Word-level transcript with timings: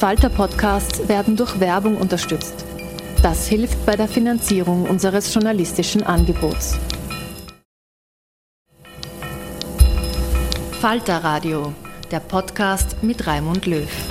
Falter-Podcasts 0.00 1.08
werden 1.08 1.36
durch 1.36 1.60
Werbung 1.60 1.98
unterstützt. 1.98 2.64
Das 3.22 3.46
hilft 3.48 3.84
bei 3.84 3.96
der 3.96 4.08
Finanzierung 4.08 4.88
unseres 4.88 5.34
journalistischen 5.34 6.02
Angebots. 6.02 6.78
Falter 10.80 11.22
Radio, 11.22 11.74
der 12.10 12.20
Podcast 12.20 13.02
mit 13.02 13.26
Raimund 13.26 13.66
Löw. 13.66 14.09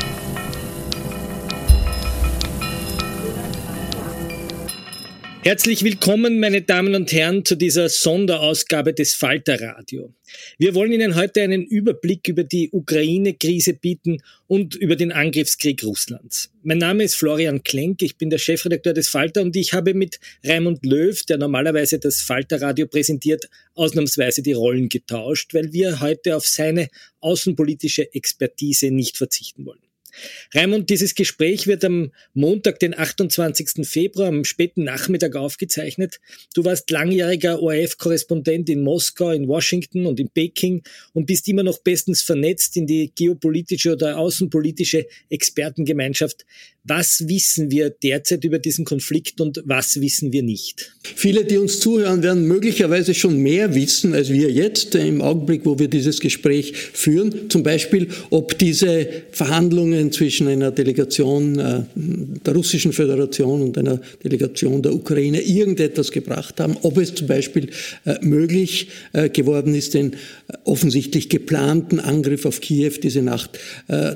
Herzlich 5.49 5.83
willkommen, 5.83 6.39
meine 6.39 6.61
Damen 6.61 6.93
und 6.93 7.11
Herren, 7.11 7.43
zu 7.43 7.55
dieser 7.55 7.89
Sonderausgabe 7.89 8.93
des 8.93 9.15
Falter 9.15 9.59
Radio. 9.59 10.13
Wir 10.59 10.75
wollen 10.75 10.91
Ihnen 10.91 11.15
heute 11.15 11.41
einen 11.41 11.65
Überblick 11.65 12.27
über 12.27 12.43
die 12.43 12.69
Ukraine-Krise 12.69 13.73
bieten 13.73 14.21
und 14.45 14.75
über 14.75 14.95
den 14.95 15.11
Angriffskrieg 15.11 15.83
Russlands. 15.83 16.51
Mein 16.61 16.77
Name 16.77 17.03
ist 17.03 17.15
Florian 17.15 17.63
Klenk, 17.63 18.03
ich 18.03 18.15
bin 18.15 18.29
der 18.29 18.37
Chefredakteur 18.37 18.93
des 18.93 19.09
Falter 19.09 19.41
und 19.41 19.55
ich 19.55 19.73
habe 19.73 19.95
mit 19.95 20.19
Raimund 20.43 20.85
Löw, 20.85 21.19
der 21.23 21.39
normalerweise 21.39 21.97
das 21.97 22.21
Falter 22.21 22.61
Radio 22.61 22.85
präsentiert, 22.85 23.49
ausnahmsweise 23.73 24.43
die 24.43 24.53
Rollen 24.53 24.87
getauscht, 24.87 25.55
weil 25.55 25.73
wir 25.73 25.99
heute 25.99 26.35
auf 26.35 26.45
seine 26.45 26.89
außenpolitische 27.21 28.13
Expertise 28.13 28.91
nicht 28.91 29.17
verzichten 29.17 29.65
wollen. 29.65 29.88
Raimund, 30.53 30.89
dieses 30.89 31.15
Gespräch 31.15 31.67
wird 31.67 31.83
am 31.85 32.11
Montag, 32.33 32.79
den 32.79 32.97
28. 32.97 33.87
Februar, 33.87 34.27
am 34.27 34.43
späten 34.43 34.83
Nachmittag 34.83 35.35
aufgezeichnet. 35.35 36.19
Du 36.53 36.65
warst 36.65 36.89
langjähriger 36.91 37.61
ORF-Korrespondent 37.61 38.69
in 38.69 38.81
Moskau, 38.81 39.31
in 39.31 39.47
Washington 39.47 40.05
und 40.05 40.19
in 40.19 40.29
Peking 40.29 40.83
und 41.13 41.25
bist 41.25 41.47
immer 41.47 41.63
noch 41.63 41.79
bestens 41.79 42.21
vernetzt 42.21 42.77
in 42.77 42.87
die 42.87 43.11
geopolitische 43.13 43.93
oder 43.93 44.17
außenpolitische 44.17 45.07
Expertengemeinschaft. 45.29 46.45
Was 46.89 47.27
wissen 47.27 47.69
wir 47.69 47.91
derzeit 47.91 48.43
über 48.43 48.57
diesen 48.57 48.83
Konflikt 48.83 49.39
und 49.41 49.61
was 49.63 50.01
wissen 50.01 50.33
wir 50.33 50.41
nicht? 50.41 50.91
Viele, 51.03 51.45
die 51.45 51.59
uns 51.59 51.79
zuhören, 51.79 52.23
werden 52.23 52.47
möglicherweise 52.47 53.13
schon 53.13 53.37
mehr 53.37 53.75
wissen 53.75 54.15
als 54.15 54.29
wir 54.33 54.49
jetzt 54.49 54.95
im 54.95 55.21
Augenblick, 55.21 55.65
wo 55.65 55.77
wir 55.77 55.87
dieses 55.87 56.19
Gespräch 56.19 56.73
führen. 56.75 57.47
Zum 57.49 57.61
Beispiel, 57.61 58.07
ob 58.31 58.57
diese 58.57 59.07
Verhandlungen 59.31 60.11
zwischen 60.11 60.47
einer 60.47 60.71
Delegation 60.71 61.59
äh, 61.59 61.83
der 61.95 62.55
Russischen 62.55 62.91
Föderation 62.91 63.61
und 63.61 63.77
einer 63.77 64.01
Delegation 64.23 64.81
der 64.81 64.95
Ukraine 64.95 65.41
irgendetwas 65.41 66.11
gebracht 66.11 66.59
haben. 66.59 66.75
Ob 66.81 66.97
es 66.97 67.13
zum 67.13 67.27
Beispiel 67.27 67.69
äh, 68.05 68.15
möglich 68.21 68.87
äh, 69.13 69.29
geworden 69.29 69.75
ist, 69.75 69.93
den 69.93 70.15
offensichtlich 70.63 71.29
geplanten 71.29 71.99
Angriff 71.99 72.47
auf 72.47 72.61
Kiew 72.61 72.93
diese 73.03 73.21
Nacht 73.21 73.59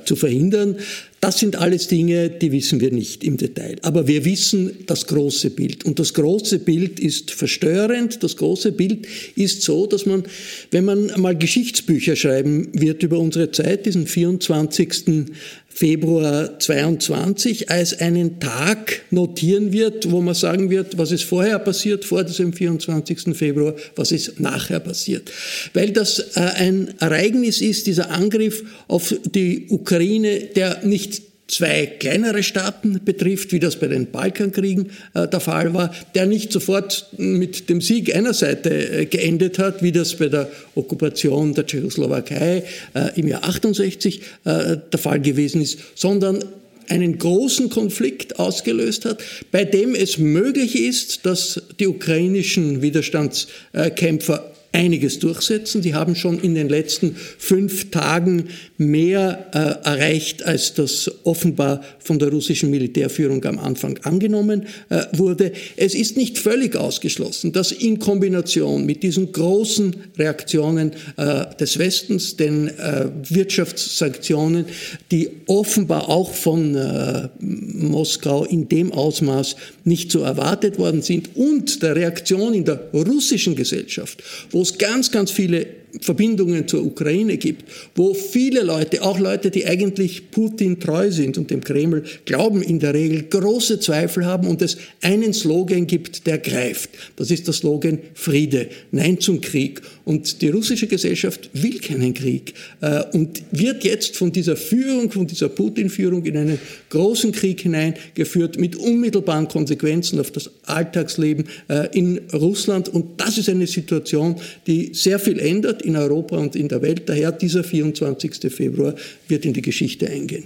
zu 0.06 0.16
verhindern. 0.16 0.78
Das 1.24 1.40
sind 1.40 1.56
alles 1.56 1.88
Dinge, 1.88 2.30
die 2.30 2.52
wissen 2.52 2.82
wir 2.82 2.92
nicht 2.92 3.24
im 3.24 3.38
Detail. 3.38 3.78
Aber 3.82 4.10
wir 4.10 4.26
wissen 4.26 4.80
das 4.88 5.08
große 5.08 5.52
Bild. 5.52 5.86
Und 5.86 5.98
das 5.98 6.14
große 6.14 6.60
Bild 6.60 7.00
ist 7.00 7.32
verstörend. 7.32 8.22
Das 8.24 8.36
große 8.36 8.74
Bild 8.74 9.08
ist 9.38 9.62
so, 9.62 9.88
dass 9.88 10.06
man, 10.06 10.24
wenn 10.72 10.84
man 10.84 11.14
mal 11.16 11.38
Geschichtsbücher 11.38 12.18
schreiben 12.18 12.68
wird 12.74 13.04
über 13.04 13.20
unsere 13.20 13.52
Zeit, 13.52 13.86
diesen 13.86 14.06
24. 14.06 15.30
Februar 15.74 16.60
22 16.60 17.70
als 17.72 18.00
einen 18.00 18.40
Tag 18.40 19.02
notieren 19.10 19.74
wird, 19.74 20.12
wo 20.12 20.22
man 20.22 20.36
sagen 20.36 20.70
wird, 20.70 20.98
was 20.98 21.12
ist 21.12 21.24
vorher 21.24 21.58
passiert, 21.60 22.06
vor 22.06 22.24
diesem 22.24 22.54
24. 22.54 23.36
Februar, 23.36 23.76
was 23.96 24.12
ist 24.12 24.40
nachher 24.40 24.80
passiert. 24.80 25.32
Weil 25.74 25.92
das 25.92 26.20
äh, 26.36 26.42
ein 26.42 26.94
Ereignis 27.00 27.60
ist, 27.60 27.88
dieser 27.88 28.12
Angriff 28.12 28.64
auf 28.88 29.16
die 29.26 29.68
Ukraine, 29.70 30.42
der 30.56 30.86
nicht 30.86 31.33
zwei 31.48 31.86
kleinere 31.86 32.42
Staaten 32.42 33.02
betrifft, 33.04 33.52
wie 33.52 33.60
das 33.60 33.76
bei 33.76 33.88
den 33.88 34.08
Balkankriegen 34.08 34.92
äh, 35.14 35.28
der 35.28 35.40
Fall 35.40 35.74
war, 35.74 35.94
der 36.16 36.26
nicht 36.26 36.52
sofort 36.52 37.08
mit 37.18 37.70
dem 37.70 37.82
Sieg 37.82 38.16
einer 38.16 38.34
Seite 38.34 38.70
äh, 38.70 39.06
geendet 39.06 39.60
hat, 39.60 39.84
wie 39.84 39.92
das 39.92 40.16
bei 40.16 40.30
der 40.30 40.50
Okkupation 40.76 41.54
der 41.54 41.66
Tschechoslowakei 41.66 42.64
äh, 42.94 43.20
im 43.20 43.28
Jahr 43.28 43.44
68 43.44 44.22
äh, 44.46 44.78
der 44.92 45.00
Fall 45.00 45.20
gewesen 45.20 45.62
ist, 45.62 45.80
sondern 45.96 46.44
einen 46.90 47.18
großen 47.18 47.70
Konflikt 47.70 48.40
ausgelöst 48.40 49.06
hat, 49.06 49.24
bei 49.52 49.64
dem 49.64 49.96
es 49.96 50.18
möglich 50.18 50.76
ist, 50.76 51.26
dass 51.26 51.62
die 51.80 51.88
ukrainischen 51.88 52.82
Widerstandskämpfer 52.82 54.54
einiges 54.74 55.20
durchsetzen. 55.20 55.84
Sie 55.84 55.94
haben 55.94 56.16
schon 56.16 56.40
in 56.40 56.56
den 56.56 56.68
letzten 56.68 57.16
fünf 57.16 57.92
Tagen 57.92 58.46
mehr 58.78 59.48
äh, 59.54 59.88
erreicht, 59.88 60.44
als 60.44 60.74
das 60.74 61.10
offenbar 61.24 61.82
von 62.00 62.18
der 62.18 62.30
russischen 62.30 62.72
Militärführung 62.72 63.46
am 63.46 63.60
Anfang 63.60 64.00
angenommen 64.04 64.64
äh, 64.90 65.04
wurde. 65.14 65.54
Es 65.78 65.94
ist 65.94 66.18
nicht 66.18 66.40
völlig 66.40 66.76
ausgeschlossen, 66.76 67.52
dass 67.54 67.72
in 67.72 68.00
Kombination 68.00 68.86
mit 68.86 69.04
diesen 69.04 69.32
großen 69.32 69.96
Reaktionen 70.18 70.92
äh, 71.18 71.56
des 71.60 71.78
Westens, 71.78 72.36
den 72.36 72.68
äh, 72.68 73.10
Wirtschaftssanktionen, 73.30 74.66
die 75.12 75.30
offenbar 75.46 76.10
auch 76.10 76.34
von 76.34 76.76
äh, 76.76 77.30
Moskau 77.40 78.44
in 78.44 78.68
dem 78.70 78.92
Ausmaß 78.92 79.56
nicht 79.84 80.12
so 80.12 80.22
erwartet 80.22 80.80
worden 80.80 81.04
sind 81.04 81.36
und 81.36 81.84
der 81.84 81.96
Reaktion 81.96 82.56
in 82.56 82.66
der 82.66 82.90
russischen 82.92 83.56
Gesellschaft, 83.56 84.24
wo 84.50 84.63
es 84.64 84.78
ganz, 84.78 85.12
ganz 85.12 85.32
viele 85.32 85.84
Verbindungen 86.02 86.68
zur 86.68 86.84
Ukraine 86.84 87.38
gibt, 87.38 87.66
wo 87.96 88.14
viele 88.14 88.64
Leute, 88.64 89.04
auch 89.04 89.20
Leute, 89.20 89.52
die 89.52 89.66
eigentlich 89.66 90.32
Putin 90.32 90.80
treu 90.80 91.12
sind 91.12 91.38
und 91.38 91.52
dem 91.52 91.64
Kreml 91.64 92.04
glauben, 92.26 92.62
in 92.64 92.80
der 92.80 92.94
Regel 92.94 93.24
große 93.24 93.80
Zweifel 93.80 94.26
haben 94.26 94.48
und 94.48 94.62
es 94.62 94.78
einen 95.02 95.34
Slogan 95.34 95.86
gibt, 95.86 96.26
der 96.26 96.40
greift. 96.40 96.90
Das 97.16 97.30
ist 97.30 97.46
der 97.46 97.54
Slogan 97.54 98.00
Friede, 98.16 98.70
Nein 98.92 99.20
zum 99.20 99.42
Krieg. 99.42 99.82
Und 100.06 100.42
die 100.42 100.50
russische 100.50 100.88
Gesellschaft 100.88 101.50
will 101.54 101.80
keinen 101.80 102.14
Krieg 102.14 102.54
äh, 102.82 103.04
und 103.14 103.44
wird 103.52 103.84
jetzt 103.84 104.18
von 104.18 104.32
dieser 104.32 104.58
Führung, 104.58 105.12
von 105.12 105.28
dieser 105.28 105.50
Putin-Führung 105.50 106.26
in 106.26 106.38
einen 106.38 106.60
großen 106.90 107.32
Krieg 107.32 107.62
hineingeführt 107.62 108.60
mit 108.60 108.76
unmittelbaren 108.76 109.48
Konsequenzen 109.48 110.20
auf 110.20 110.32
das 110.32 110.50
Alltagsleben 110.64 111.46
äh, 111.70 111.88
in 111.98 112.20
Russland. 112.34 112.90
Und 112.90 113.22
das 113.22 113.38
ist 113.38 113.48
eine 113.48 113.68
Situation, 113.68 114.36
die 114.68 114.94
sehr 114.94 115.20
viel 115.20 115.40
ändert 115.40 115.82
in 115.82 115.96
Europa 115.96 116.38
und 116.38 116.56
in 116.56 116.68
der 116.68 116.82
Welt. 116.82 117.04
Daher 117.08 117.32
dieser 117.32 117.64
24. 117.64 118.52
Februar 118.52 118.96
wird 119.28 119.46
in 119.46 119.54
die 119.54 119.62
Geschichte 119.62 120.10
eingehen. 120.10 120.46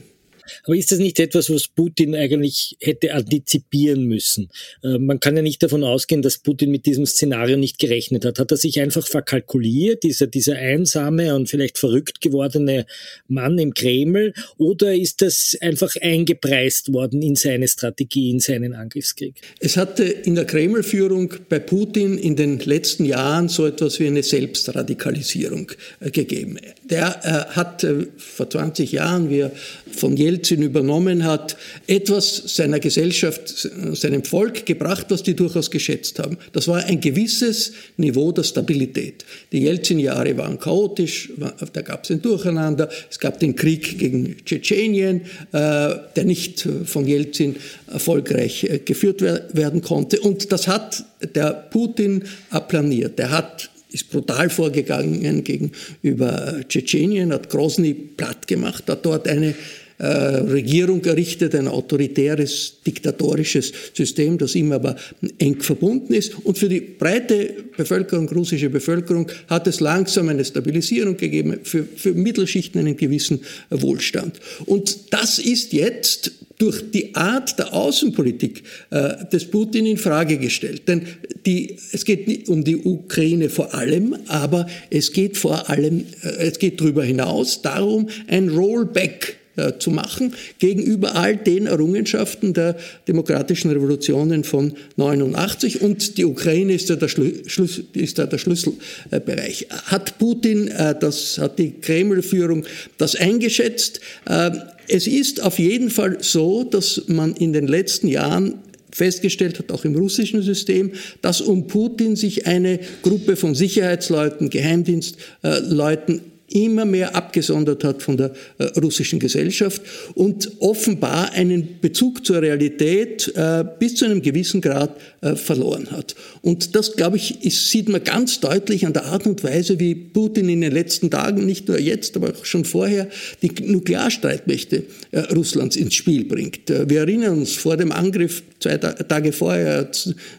Aber 0.64 0.76
ist 0.76 0.92
das 0.92 1.00
nicht 1.00 1.20
etwas, 1.20 1.50
was 1.50 1.68
Putin 1.68 2.16
eigentlich 2.16 2.78
hätte 2.80 3.14
antizipieren 3.14 4.06
müssen? 4.06 4.50
Äh, 4.84 4.98
man 4.98 5.20
kann 5.20 5.36
ja 5.36 5.42
nicht 5.42 5.64
davon 5.64 5.84
ausgehen, 5.84 6.22
dass 6.22 6.40
Putin 6.40 6.72
mit 6.72 6.86
diesem 6.86 7.06
Szenario 7.06 7.58
nicht 7.58 7.80
gerechnet 7.80 8.26
hat. 8.26 8.40
Hat 8.40 8.52
er 8.52 8.58
sich 8.58 8.80
einfach 8.80 9.08
verkalkuliert, 9.08 10.04
dieser, 10.04 10.28
dieser 10.28 10.56
einsame 10.56 11.36
und 11.36 11.50
vielleicht 11.50 11.78
verrückt 11.78 12.22
gewordene 12.22 12.86
Mann 13.28 13.58
im 13.60 13.74
Kreml? 13.74 14.34
Oder 14.58 14.96
ist 14.96 15.22
das 15.22 15.58
einfach 15.62 15.96
eingepreist 16.02 16.94
worden 16.94 17.22
in 17.22 17.36
seine 17.36 17.68
Strategie, 17.68 18.30
in 18.30 18.40
seinen 18.40 18.74
Angriffskrieg? 18.74 19.36
Es 19.60 19.78
hatte 19.78 20.04
in 20.04 20.36
der 20.36 20.46
Kreml-Führung 20.46 21.34
bei 21.50 21.60
Putin 21.60 22.18
in 22.18 22.36
den 22.36 22.60
letzten 22.60 23.06
Jahren 23.06 23.50
so 23.50 23.66
etwas 23.66 24.00
wie 24.00 24.08
eine 24.08 24.24
Selbstradikalisierung 24.24 25.72
äh, 26.00 26.12
gegeben. 26.12 26.60
Der 26.90 27.20
äh, 27.24 27.56
hat 27.56 27.86
vor 28.18 28.50
20 28.50 28.92
Jahren, 28.92 29.30
wie 29.30 29.40
er 29.40 29.52
von 29.92 30.16
Jelzin 30.16 30.37
übernommen 30.38 31.24
hat, 31.24 31.57
etwas 31.88 32.56
seiner 32.56 32.80
Gesellschaft, 32.80 33.69
seinem 33.94 34.24
Volk 34.24 34.66
gebracht, 34.66 35.07
was 35.10 35.24
die 35.24 35.36
durchaus 35.36 35.72
geschätzt 35.72 36.19
haben. 36.19 36.38
Das 36.54 36.68
war 36.68 36.84
ein 36.84 37.00
gewisses 37.00 37.74
Niveau 37.98 38.31
der 38.31 38.44
Stabilität. 38.44 39.25
Die 39.51 39.62
Jelzin-Jahre 39.62 40.38
waren 40.38 40.60
chaotisch, 40.60 41.31
da 41.74 41.81
gab 41.81 42.04
es 42.04 42.12
ein 42.12 42.22
Durcheinander, 42.22 42.89
es 43.10 43.19
gab 43.19 43.39
den 43.39 43.56
Krieg 43.56 43.98
gegen 43.98 44.38
Tschetschenien, 44.45 45.22
äh, 45.51 45.95
der 46.16 46.24
nicht 46.25 46.68
von 46.86 47.07
Jelzin 47.07 47.56
erfolgreich 47.92 48.63
äh, 48.63 48.80
geführt 48.80 49.22
werden 49.22 49.81
konnte. 49.81 50.19
Und 50.19 50.51
das 50.51 50.68
hat 50.68 51.06
der 51.36 51.51
Putin 51.51 52.24
planiert. 52.68 53.18
Der 53.19 53.31
hat 53.31 53.69
ist 53.89 54.10
brutal 54.12 54.50
vorgegangen 54.50 55.44
gegenüber 55.44 56.62
Tschetschenien, 56.68 57.31
hat 57.31 57.50
Grozny 57.50 57.94
platt 57.94 58.48
gemacht, 58.48 58.84
hat 58.88 59.06
dort 59.06 59.28
eine 59.28 59.56
äh, 60.00 60.06
Regierung 60.06 61.04
errichtet, 61.06 61.56
ein 61.56 61.68
autoritäres, 61.68 62.76
diktatorisches 62.86 63.74
System, 63.94 64.38
das 64.38 64.54
ihm 64.54 64.72
aber 64.72 64.96
eng 65.40 65.60
verbunden 65.62 66.14
ist. 66.14 66.36
Und 66.44 66.58
für 66.58 66.70
die 66.70 66.82
breite 66.82 67.54
Bevölkerung, 67.76 68.30
russische 68.30 68.70
Bevölkerung, 68.70 69.28
hat 69.48 69.66
es 69.66 69.80
langsam 69.80 70.30
eine 70.30 70.46
Stabilisierung 70.46 71.18
gegeben, 71.18 71.60
für, 71.64 71.84
für 71.84 72.14
Mittelschichten 72.14 72.80
einen 72.80 72.96
gewissen 72.96 73.42
Wohlstand. 73.72 74.40
Und 74.66 75.14
das 75.14 75.40
ist 75.40 75.74
jetzt 75.74 76.32
durch 76.60 76.92
die 76.92 77.16
Art 77.16 77.58
der 77.60 77.74
Außenpolitik 77.74 78.64
äh, 78.90 79.26
des 79.32 79.46
Putin 79.46 79.86
in 79.86 79.98
Frage 79.98 80.38
gestellt. 80.38 80.88
Denn 80.88 81.04
die, 81.46 81.78
es 81.92 82.04
geht 82.04 82.50
um 82.50 82.64
die 82.64 82.78
Ukraine 82.78 83.50
vor 83.50 83.74
allem, 83.74 84.16
aber 84.28 84.68
es 84.90 85.12
geht 85.12 85.38
vor 85.38 85.70
allem, 85.70 86.06
äh, 86.24 86.48
es 86.48 86.60
geht 86.60 86.82
darüber 86.82 87.04
hinaus 87.04 87.62
darum, 87.62 88.10
ein 88.28 88.50
Rollback 88.50 89.38
äh, 89.57 89.74
zu 89.80 89.92
machen 89.92 90.33
gegenüber 90.59 91.15
all 91.15 91.36
den 91.36 91.68
Errungenschaften 91.68 92.54
der 92.54 92.77
demokratischen 93.07 93.71
Revolutionen 93.71 94.44
von 94.44 94.74
89 94.95 95.81
und 95.81 96.18
die 96.18 96.25
Ukraine 96.25 96.74
ist 96.74 96.89
da 96.89 96.95
der, 96.95 97.07
Schlüssel, 97.07 97.86
ist 97.94 98.19
da 98.19 98.25
der 98.25 98.38
Schlüsselbereich. 98.38 99.68
Hat 99.86 100.18
Putin, 100.19 100.68
äh, 100.68 100.95
das 101.00 101.38
hat 101.38 101.59
die 101.59 101.71
Kreml-Führung 101.81 102.65
das 102.98 103.15
eingeschätzt? 103.15 104.00
Äh, 104.25 104.51
es 104.88 105.07
ist 105.07 105.44
auf 105.44 105.60
jeden 105.60 105.89
Fall 105.89 106.18
so, 106.21 106.63
dass 106.63 107.03
man 107.07 107.33
in 107.36 107.51
den 107.51 107.68
letzten 107.68 108.07
Jahren 108.07 108.60
festgestellt 108.92 109.60
hat, 109.60 109.71
auch 109.71 109.86
im 109.86 109.95
russischen 109.95 110.42
System, 110.42 110.92
dass 111.21 111.42
um 111.42 111.68
Putin 111.68 112.15
sich 112.15 112.48
eine 112.48 112.80
Gruppe 113.03 113.36
von 113.36 113.53
Sicherheitsleuten, 113.53 114.50
Geheimdienstleuten 114.50 116.21
immer 116.50 116.86
mehr 116.86 117.16
abgesondert 117.16 117.84
hat 117.84 118.02
von 118.02 118.18
der 118.18 118.32
äh, 118.58 118.66
russischen 118.80 119.20
Gesellschaft 119.20 119.82
und 120.16 120.52
offenbar 120.60 121.32
einen 121.34 121.80
Bezug 121.82 122.26
zur 122.26 122.42
Realität 122.42 123.32
äh, 123.36 123.66
bis 123.80 123.96
zu 123.96 124.06
einem 124.06 124.22
gewissen 124.22 124.62
Grad 124.62 124.98
äh, 125.22 125.36
verloren 125.36 125.92
hat. 125.92 126.16
Und 126.42 126.76
das, 126.76 126.96
glaube 126.96 127.18
ich, 127.18 127.44
ist, 127.44 127.70
sieht 127.70 127.90
man 127.90 128.04
ganz 128.04 128.40
deutlich 128.40 128.86
an 128.86 128.94
der 128.94 129.06
Art 129.06 129.28
und 129.28 129.44
Weise, 129.44 129.80
wie 129.80 129.94
Putin 129.96 130.48
in 130.48 130.62
den 130.62 130.72
letzten 130.72 131.10
Tagen, 131.10 131.46
nicht 131.46 131.68
nur 131.68 131.80
jetzt, 131.80 132.16
aber 132.16 132.30
auch 132.30 132.46
schon 132.46 132.64
vorher, 132.64 133.10
die 133.42 133.52
Nuklearstreitmächte 133.64 134.84
äh, 135.12 135.20
Russlands 135.20 135.76
ins 135.76 135.96
Spiel 135.96 136.26
bringt. 136.26 136.70
Äh, 136.70 136.90
wir 136.90 137.02
erinnern 137.02 137.40
uns 137.40 137.54
vor 137.54 137.76
dem 137.76 137.92
Angriff 137.92 138.42
zwei 138.60 138.78
Tage 138.78 139.32
vorher 139.32 139.90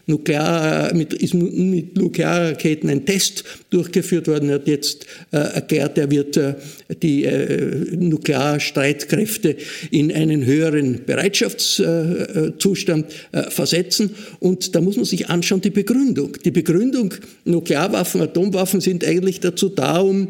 Nuklear, 0.07 0.93
mit, 0.93 1.13
ist 1.13 1.33
mit 1.33 1.97
Nuklearraketen 1.97 2.89
ein 2.89 3.05
Test 3.05 3.43
durchgeführt 3.69 4.27
worden. 4.27 4.51
Hat 4.51 4.67
jetzt 4.67 5.05
äh, 5.31 5.37
erklärt, 5.37 5.97
er 5.99 6.09
wird 6.09 6.37
äh, 6.37 6.55
die 7.01 7.25
äh, 7.25 7.95
Nuklearstreitkräfte 7.95 9.55
in 9.91 10.11
einen 10.11 10.45
höheren 10.45 11.05
Bereitschaftszustand 11.05 13.05
äh, 13.31 13.43
versetzen. 13.49 14.11
Und 14.39 14.75
da 14.75 14.81
muss 14.81 14.95
man 14.95 15.05
sich 15.05 15.29
anschauen, 15.29 15.61
die 15.61 15.69
Begründung. 15.69 16.37
Die 16.43 16.51
Begründung, 16.51 17.13
Nuklearwaffen, 17.45 18.21
Atomwaffen 18.21 18.81
sind 18.81 19.05
eigentlich 19.05 19.39
dazu 19.39 19.69
da, 19.69 19.99
um 19.99 20.29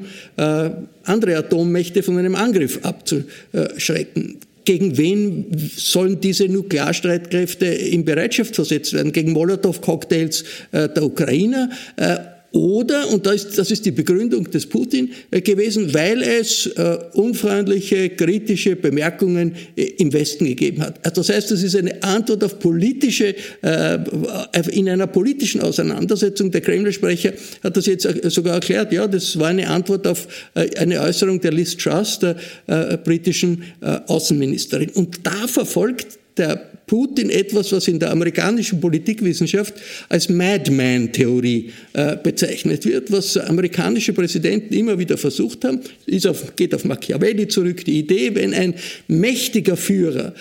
andere 1.03 1.37
Atommächte 1.37 2.03
von 2.03 2.17
einem 2.17 2.35
Angriff 2.35 2.79
abzuschrecken 2.83 4.39
gegen 4.69 4.99
wen 4.99 5.45
sollen 5.75 6.21
diese 6.21 6.47
Nuklearstreitkräfte 6.47 7.65
in 7.65 8.05
Bereitschaft 8.05 8.53
versetzt 8.53 8.93
werden? 8.93 9.11
Gegen 9.11 9.31
Molotow-Cocktails 9.31 10.43
äh, 10.71 10.87
der 10.89 11.03
Ukrainer? 11.03 11.71
Äh, 11.95 12.17
oder, 12.51 13.09
und 13.09 13.27
das 13.27 13.43
ist, 13.45 13.85
die 13.85 13.91
Begründung 13.91 14.49
des 14.49 14.65
Putin 14.65 15.11
äh, 15.29 15.41
gewesen, 15.41 15.93
weil 15.93 16.23
es 16.23 16.65
äh, 16.65 16.97
unfreundliche, 17.13 18.09
kritische 18.09 18.75
Bemerkungen 18.75 19.55
äh, 19.75 19.83
im 19.97 20.11
Westen 20.11 20.45
gegeben 20.45 20.81
hat. 20.81 21.05
Also 21.05 21.21
das 21.21 21.29
heißt, 21.29 21.51
das 21.51 21.61
ist 21.61 21.75
eine 21.75 22.01
Antwort 22.01 22.43
auf 22.43 22.59
politische, 22.59 23.35
in 24.71 24.89
einer 24.89 25.07
politischen 25.07 25.61
Auseinandersetzung. 25.61 26.51
Der 26.51 26.61
Kreml-Sprecher 26.61 27.33
hat 27.63 27.77
das 27.77 27.85
jetzt 27.85 28.07
sogar 28.31 28.55
erklärt. 28.55 28.91
Ja, 28.93 29.07
das 29.07 29.37
war 29.37 29.49
eine 29.49 29.67
Antwort 29.67 30.07
auf 30.07 30.27
eine 30.53 31.01
Äußerung 31.01 31.39
der 31.41 31.51
Liz 31.51 31.75
Truss, 31.77 32.19
der 32.19 32.35
britischen 33.03 33.63
Außenministerin. 34.07 34.89
Und 34.89 35.25
da 35.25 35.47
verfolgt 35.47 36.19
der 36.37 36.68
Putin 36.89 37.29
etwas, 37.29 37.71
was 37.71 37.87
in 37.87 37.99
der 37.99 38.09
amerikanischen 38.09 38.81
Politikwissenschaft 38.81 39.75
als 40.09 40.27
Madman-Theorie 40.27 41.71
äh, 41.93 42.17
bezeichnet 42.17 42.83
wird, 42.83 43.11
was 43.11 43.37
amerikanische 43.37 44.11
Präsidenten 44.11 44.73
immer 44.73 44.97
wieder 44.97 45.15
versucht 45.15 45.63
haben, 45.65 45.81
auf, 46.25 46.55
geht 46.55 46.73
auf 46.73 46.85
Machiavelli 46.85 47.47
zurück, 47.47 47.85
die 47.85 47.99
Idee, 47.99 48.33
wenn 48.33 48.55
ein 48.55 48.73
mächtiger 49.07 49.77
Führer 49.77 50.33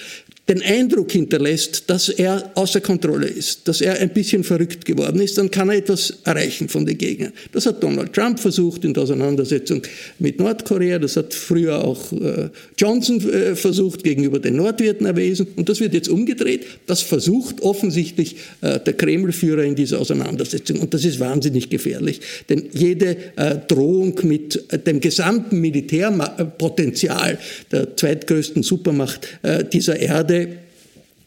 den 0.48 0.62
Eindruck 0.62 1.12
hinterlässt, 1.12 1.84
dass 1.88 2.08
er 2.08 2.50
außer 2.54 2.80
Kontrolle 2.80 3.26
ist, 3.26 3.68
dass 3.68 3.82
er 3.82 4.00
ein 4.00 4.10
bisschen 4.10 4.44
verrückt 4.44 4.86
geworden 4.86 5.20
ist, 5.20 5.36
dann 5.36 5.50
kann 5.50 5.68
er 5.68 5.76
etwas 5.76 6.14
erreichen 6.24 6.70
von 6.70 6.86
den 6.86 6.96
Gegnern. 6.96 7.32
Das 7.52 7.66
hat 7.66 7.82
Donald 7.82 8.14
Trump 8.14 8.40
versucht 8.40 8.84
in 8.84 8.94
der 8.94 9.02
Auseinandersetzung 9.02 9.82
mit 10.18 10.38
Nordkorea, 10.38 10.98
das 10.98 11.16
hat 11.16 11.34
früher 11.34 11.84
auch 11.84 12.12
äh, 12.12 12.48
Johnson 12.78 13.20
äh, 13.28 13.54
versucht 13.56 14.02
gegenüber 14.02 14.38
den 14.38 14.56
Nordvietnamesen 14.56 15.48
und 15.56 15.68
das 15.68 15.80
wird 15.80 15.92
jetzt 15.92 16.08
umgedreht. 16.08 16.64
Das 16.86 17.02
versucht 17.02 17.60
offensichtlich 17.60 18.36
äh, 18.62 18.80
der 18.80 18.94
Kreml-Führer 18.94 19.64
in 19.64 19.74
dieser 19.74 20.00
Auseinandersetzung 20.00 20.80
und 20.80 20.94
das 20.94 21.04
ist 21.04 21.20
wahnsinnig 21.20 21.68
gefährlich, 21.68 22.20
denn 22.48 22.70
jede 22.72 23.18
äh, 23.36 23.56
Drohung 23.68 24.18
mit 24.22 24.64
dem 24.86 25.00
gesamten 25.00 25.60
Militärpotenzial 25.60 27.38
der 27.70 27.96
zweitgrößten 27.96 28.62
Supermacht 28.62 29.28
dieser 29.72 29.98
Erde 29.98 30.37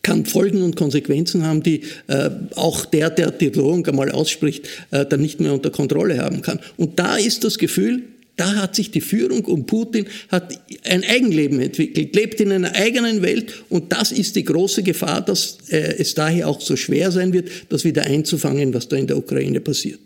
kann 0.04 0.26
Folgen 0.26 0.64
und 0.64 0.76
Konsequenzen 0.76 1.46
haben, 1.46 1.64
die 1.64 1.82
äh, 2.08 2.30
auch 2.56 2.86
der, 2.86 3.10
der 3.10 3.32
die 3.32 3.52
Drohung 3.52 3.86
einmal 3.86 4.12
ausspricht, 4.12 4.68
äh, 4.92 5.06
dann 5.06 5.22
nicht 5.22 5.40
mehr 5.40 5.54
unter 5.54 5.70
Kontrolle 5.70 6.20
haben 6.20 6.42
kann. 6.42 6.60
Und 6.78 7.00
da 7.00 7.18
ist 7.18 7.44
das 7.44 7.58
Gefühl, 7.58 8.04
da 8.38 8.56
hat 8.56 8.76
sich 8.76 8.90
die 8.90 9.02
Führung 9.02 9.46
um 9.46 9.66
Putin 9.66 10.08
hat 10.30 10.58
ein 10.86 11.04
Eigenleben 11.04 11.60
entwickelt, 11.60 12.16
lebt 12.16 12.40
in 12.42 12.52
einer 12.52 12.74
eigenen 12.74 13.22
Welt 13.22 13.64
und 13.70 13.92
das 13.92 14.12
ist 14.12 14.36
die 14.36 14.44
große 14.44 14.84
Gefahr, 14.84 15.22
dass 15.22 15.58
äh, 15.70 15.96
es 16.00 16.16
daher 16.16 16.48
auch 16.48 16.62
so 16.62 16.76
schwer 16.76 17.12
sein 17.12 17.34
wird, 17.34 17.50
das 17.70 17.84
wieder 17.84 18.04
einzufangen, 18.04 18.74
was 18.74 18.88
da 18.88 18.96
in 18.96 19.08
der 19.08 19.18
Ukraine 19.18 19.60
passiert. 19.60 20.00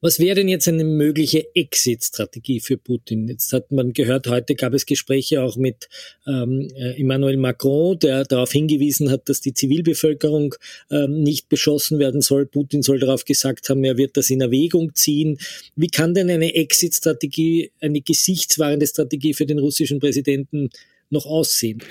Was 0.00 0.18
wäre 0.18 0.36
denn 0.36 0.48
jetzt 0.48 0.68
eine 0.68 0.84
mögliche 0.84 1.54
Exit-Strategie 1.54 2.60
für 2.60 2.76
Putin? 2.76 3.28
Jetzt 3.28 3.52
hat 3.52 3.72
man 3.72 3.92
gehört, 3.92 4.26
heute 4.26 4.54
gab 4.54 4.74
es 4.74 4.86
Gespräche 4.86 5.42
auch 5.42 5.56
mit 5.56 5.88
ähm, 6.26 6.68
äh, 6.76 7.00
Emmanuel 7.00 7.36
Macron, 7.36 7.98
der 7.98 8.24
darauf 8.24 8.52
hingewiesen 8.52 9.10
hat, 9.10 9.28
dass 9.28 9.40
die 9.40 9.54
Zivilbevölkerung 9.54 10.54
ähm, 10.90 11.22
nicht 11.22 11.48
beschossen 11.48 11.98
werden 11.98 12.20
soll. 12.20 12.46
Putin 12.46 12.82
soll 12.82 12.98
darauf 12.98 13.24
gesagt 13.24 13.68
haben, 13.68 13.84
er 13.84 13.96
wird 13.96 14.16
das 14.16 14.30
in 14.30 14.40
Erwägung 14.40 14.94
ziehen. 14.94 15.38
Wie 15.76 15.88
kann 15.88 16.14
denn 16.14 16.30
eine 16.30 16.54
Exit-Strategie, 16.54 17.70
eine 17.80 18.00
gesichtswahrende 18.00 18.86
Strategie 18.86 19.34
für 19.34 19.46
den 19.46 19.58
russischen 19.58 20.00
Präsidenten 20.00 20.70
noch 21.14 21.26
aussehen? 21.26 21.82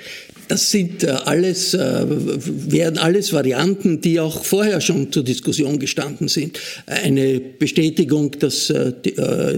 Das 0.48 0.70
sind 0.70 1.04
äh, 1.04 1.08
alles, 1.08 1.74
äh, 1.74 2.04
werden 2.06 2.98
alles 2.98 3.32
Varianten, 3.32 4.00
die 4.00 4.20
auch 4.20 4.44
vorher 4.44 4.80
schon 4.80 5.10
zur 5.10 5.24
Diskussion 5.24 5.78
gestanden 5.78 6.28
sind. 6.28 6.58
Eine 6.86 7.40
Bestätigung, 7.40 8.30
dass 8.38 8.70
äh, 8.70 8.92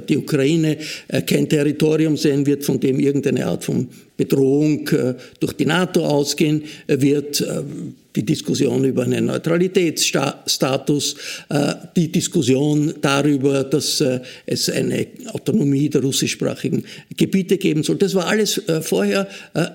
die 0.08 0.16
Ukraine 0.16 0.78
kein 1.26 1.48
Territorium 1.48 2.16
sein 2.16 2.46
wird, 2.46 2.64
von 2.64 2.80
dem 2.80 3.00
irgendeine 3.00 3.46
Art 3.46 3.64
von 3.64 3.88
Bedrohung 4.16 4.88
durch 5.40 5.52
die 5.54 5.66
NATO 5.66 6.04
ausgehen 6.04 6.62
wird 6.86 7.44
die 8.16 8.24
Diskussion 8.24 8.84
über 8.84 9.04
einen 9.04 9.26
Neutralitätsstatus, 9.26 11.16
die 11.94 12.10
Diskussion 12.10 12.94
darüber, 13.00 13.62
dass 13.62 14.02
es 14.46 14.70
eine 14.70 15.06
Autonomie 15.26 15.88
der 15.90 16.00
russischsprachigen 16.02 16.84
Gebiete 17.16 17.58
geben 17.58 17.82
soll. 17.82 17.96
Das 17.96 18.14
war 18.14 18.26
alles 18.26 18.62
vorher 18.80 19.28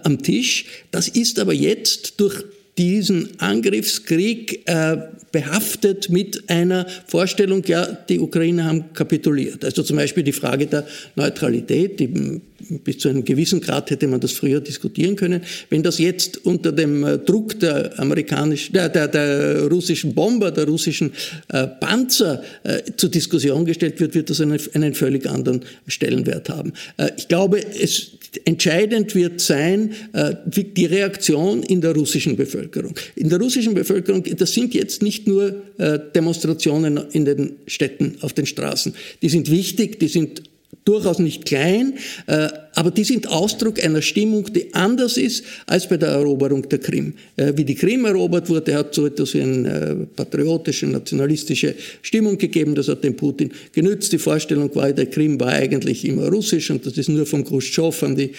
am 0.04 0.22
Tisch. 0.22 0.66
Das 0.90 1.08
ist 1.08 1.40
aber 1.40 1.54
jetzt 1.54 2.20
durch 2.20 2.44
diesen 2.82 3.40
Angriffskrieg 3.40 4.64
äh, 4.66 4.98
behaftet 5.32 6.10
mit 6.10 6.50
einer 6.50 6.88
Vorstellung, 7.06 7.64
ja, 7.68 7.86
die 7.86 8.20
Ukrainer 8.20 8.66
haben 8.66 8.92
kapituliert. 8.94 9.64
Also 9.64 9.84
zum 9.84 9.98
Beispiel 9.98 10.24
die 10.24 10.32
Frage 10.32 10.66
der 10.66 10.88
Neutralität, 11.16 12.00
die, 12.00 12.42
bis 12.84 12.98
zu 12.98 13.10
einem 13.10 13.24
gewissen 13.24 13.62
Grad 13.62 13.92
hätte 13.92 14.08
man 14.08 14.20
das 14.20 14.32
früher 14.32 14.62
diskutieren 14.62 15.16
können. 15.16 15.42
Wenn 15.70 15.84
das 15.84 16.00
jetzt 16.00 16.44
unter 16.44 16.72
dem 16.72 17.04
äh, 17.04 17.20
Druck 17.20 17.60
der 17.60 18.00
amerikanischen, 18.00 18.74
der, 18.74 18.90
der, 18.90 19.08
der 19.08 19.68
russischen 19.68 20.16
Bomber, 20.16 20.50
der 20.50 20.66
russischen 20.66 21.12
äh, 21.50 21.68
Panzer 21.68 22.42
äh, 22.64 22.80
zur 22.98 23.12
Diskussion 23.12 23.64
gestellt 23.64 24.00
wird, 24.00 24.16
wird 24.16 24.32
das 24.32 24.42
einen, 24.42 24.60
einen 24.74 24.96
völlig 24.96 25.30
anderen 25.30 25.62
Stellenwert 25.86 26.50
haben. 26.50 26.74
Äh, 26.98 27.12
ich 27.16 27.28
glaube, 27.28 27.64
es 27.64 28.14
entscheidend 28.46 29.14
wird 29.14 29.42
sein 29.42 29.94
äh, 30.14 30.36
die 30.46 30.86
Reaktion 30.86 31.64
in 31.64 31.82
der 31.82 31.94
russischen 31.94 32.36
Bevölkerung. 32.36 32.94
In 33.16 33.30
der 33.30 33.40
russischen 33.40 33.74
Bevölkerung, 33.74 34.24
das 34.24 34.54
sind 34.54 34.74
jetzt 34.74 35.02
nicht 35.02 35.28
nur 35.28 35.62
äh, 35.78 36.00
Demonstrationen 36.16 37.00
in 37.12 37.26
den 37.26 37.58
Städten, 37.68 38.18
auf 38.22 38.34
den 38.34 38.46
Straßen. 38.46 38.94
Die 39.22 39.30
sind 39.30 39.52
wichtig, 39.52 40.00
die 40.00 40.08
sind 40.08 40.44
durchaus 40.86 41.20
nicht 41.20 41.46
klein, 41.46 41.94
äh, 42.28 42.48
aber 42.74 42.92
die 42.92 43.04
sind 43.04 43.28
Ausdruck 43.28 43.84
einer 43.84 44.02
Stimmung, 44.02 44.52
die 44.52 44.74
anders 44.74 45.18
ist 45.18 45.44
als 45.68 45.88
bei 45.88 45.98
der 45.98 46.10
Eroberung 46.10 46.68
der 46.70 46.80
Krim. 46.80 47.14
Äh, 47.36 47.54
wie 47.56 47.66
die 47.66 47.76
Krim 47.76 48.06
erobert 48.06 48.50
wurde, 48.50 48.74
hat 48.74 48.96
so 48.96 49.06
etwas 49.06 49.34
wie 49.34 49.42
eine 49.42 49.70
äh, 49.70 49.96
patriotische, 50.16 50.88
nationalistische 50.88 51.76
Stimmung 52.02 52.38
gegeben. 52.38 52.74
Das 52.74 52.88
hat 52.88 53.04
den 53.04 53.16
Putin 53.16 53.52
genützt. 53.74 54.12
Die 54.14 54.18
Vorstellung 54.18 54.74
war, 54.76 54.92
der 54.92 55.08
Krim 55.08 55.40
war 55.40 55.50
eigentlich 55.50 56.06
immer 56.06 56.30
russisch 56.30 56.72
und 56.72 56.86
das 56.86 56.98
ist 56.98 57.10
nur 57.10 57.26
von 57.26 57.44
Khrushchev 57.44 58.06
an 58.06 58.16
die 58.16 58.32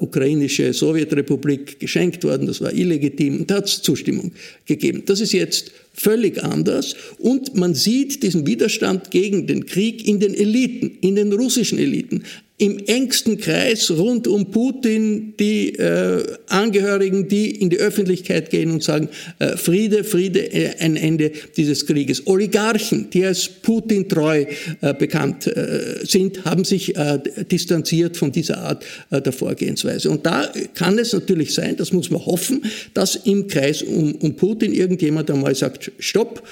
ukrainische 0.00 0.72
Sowjetrepublik 0.72 1.78
geschenkt 1.78 2.24
worden. 2.24 2.46
Das 2.46 2.60
war 2.60 2.72
illegitim 2.72 3.40
und 3.40 3.50
da 3.50 3.56
hat 3.56 3.66
es 3.66 3.82
Zustimmung 3.82 4.32
gegeben. 4.66 5.02
Das 5.06 5.20
ist 5.20 5.32
jetzt 5.32 5.70
völlig 5.94 6.42
anders. 6.42 6.94
Und 7.18 7.56
man 7.56 7.74
sieht 7.74 8.22
diesen 8.22 8.46
Widerstand 8.46 9.10
gegen 9.10 9.46
den 9.46 9.64
Krieg 9.64 10.06
in 10.06 10.20
den 10.20 10.34
Eliten, 10.34 10.98
in 11.00 11.14
den 11.14 11.32
russischen 11.32 11.78
Eliten 11.78 12.24
im 12.56 12.78
engsten 12.78 13.38
Kreis 13.38 13.90
rund 13.90 14.28
um 14.28 14.52
Putin 14.52 15.34
die 15.40 15.70
äh, 15.70 16.22
Angehörigen, 16.46 17.26
die 17.26 17.50
in 17.50 17.68
die 17.68 17.78
Öffentlichkeit 17.78 18.48
gehen 18.50 18.70
und 18.70 18.80
sagen, 18.80 19.08
äh, 19.40 19.56
Friede, 19.56 20.04
Friede, 20.04 20.52
äh, 20.52 20.76
ein 20.78 20.94
Ende 20.94 21.32
dieses 21.56 21.84
Krieges. 21.84 22.28
Oligarchen, 22.28 23.10
die 23.10 23.24
als 23.24 23.48
Putin 23.48 24.08
treu 24.08 24.44
äh, 24.80 24.94
bekannt 24.94 25.48
äh, 25.48 26.04
sind, 26.04 26.44
haben 26.44 26.64
sich 26.64 26.94
äh, 26.94 27.18
distanziert 27.50 28.16
von 28.16 28.30
dieser 28.30 28.58
Art 28.58 28.84
der 29.10 29.32
Vorgehensweise. 29.32 30.10
Und 30.10 30.24
da 30.24 30.52
kann 30.74 30.98
es 30.98 31.12
natürlich 31.12 31.54
sein, 31.54 31.76
das 31.76 31.92
muss 31.92 32.10
man 32.10 32.24
hoffen, 32.24 32.62
dass 32.94 33.16
im 33.16 33.48
Kreis 33.48 33.82
um, 33.82 34.14
um 34.16 34.36
Putin 34.36 34.72
irgendjemand 34.72 35.30
einmal 35.30 35.54
sagt, 35.54 35.90
stopp, 35.98 36.42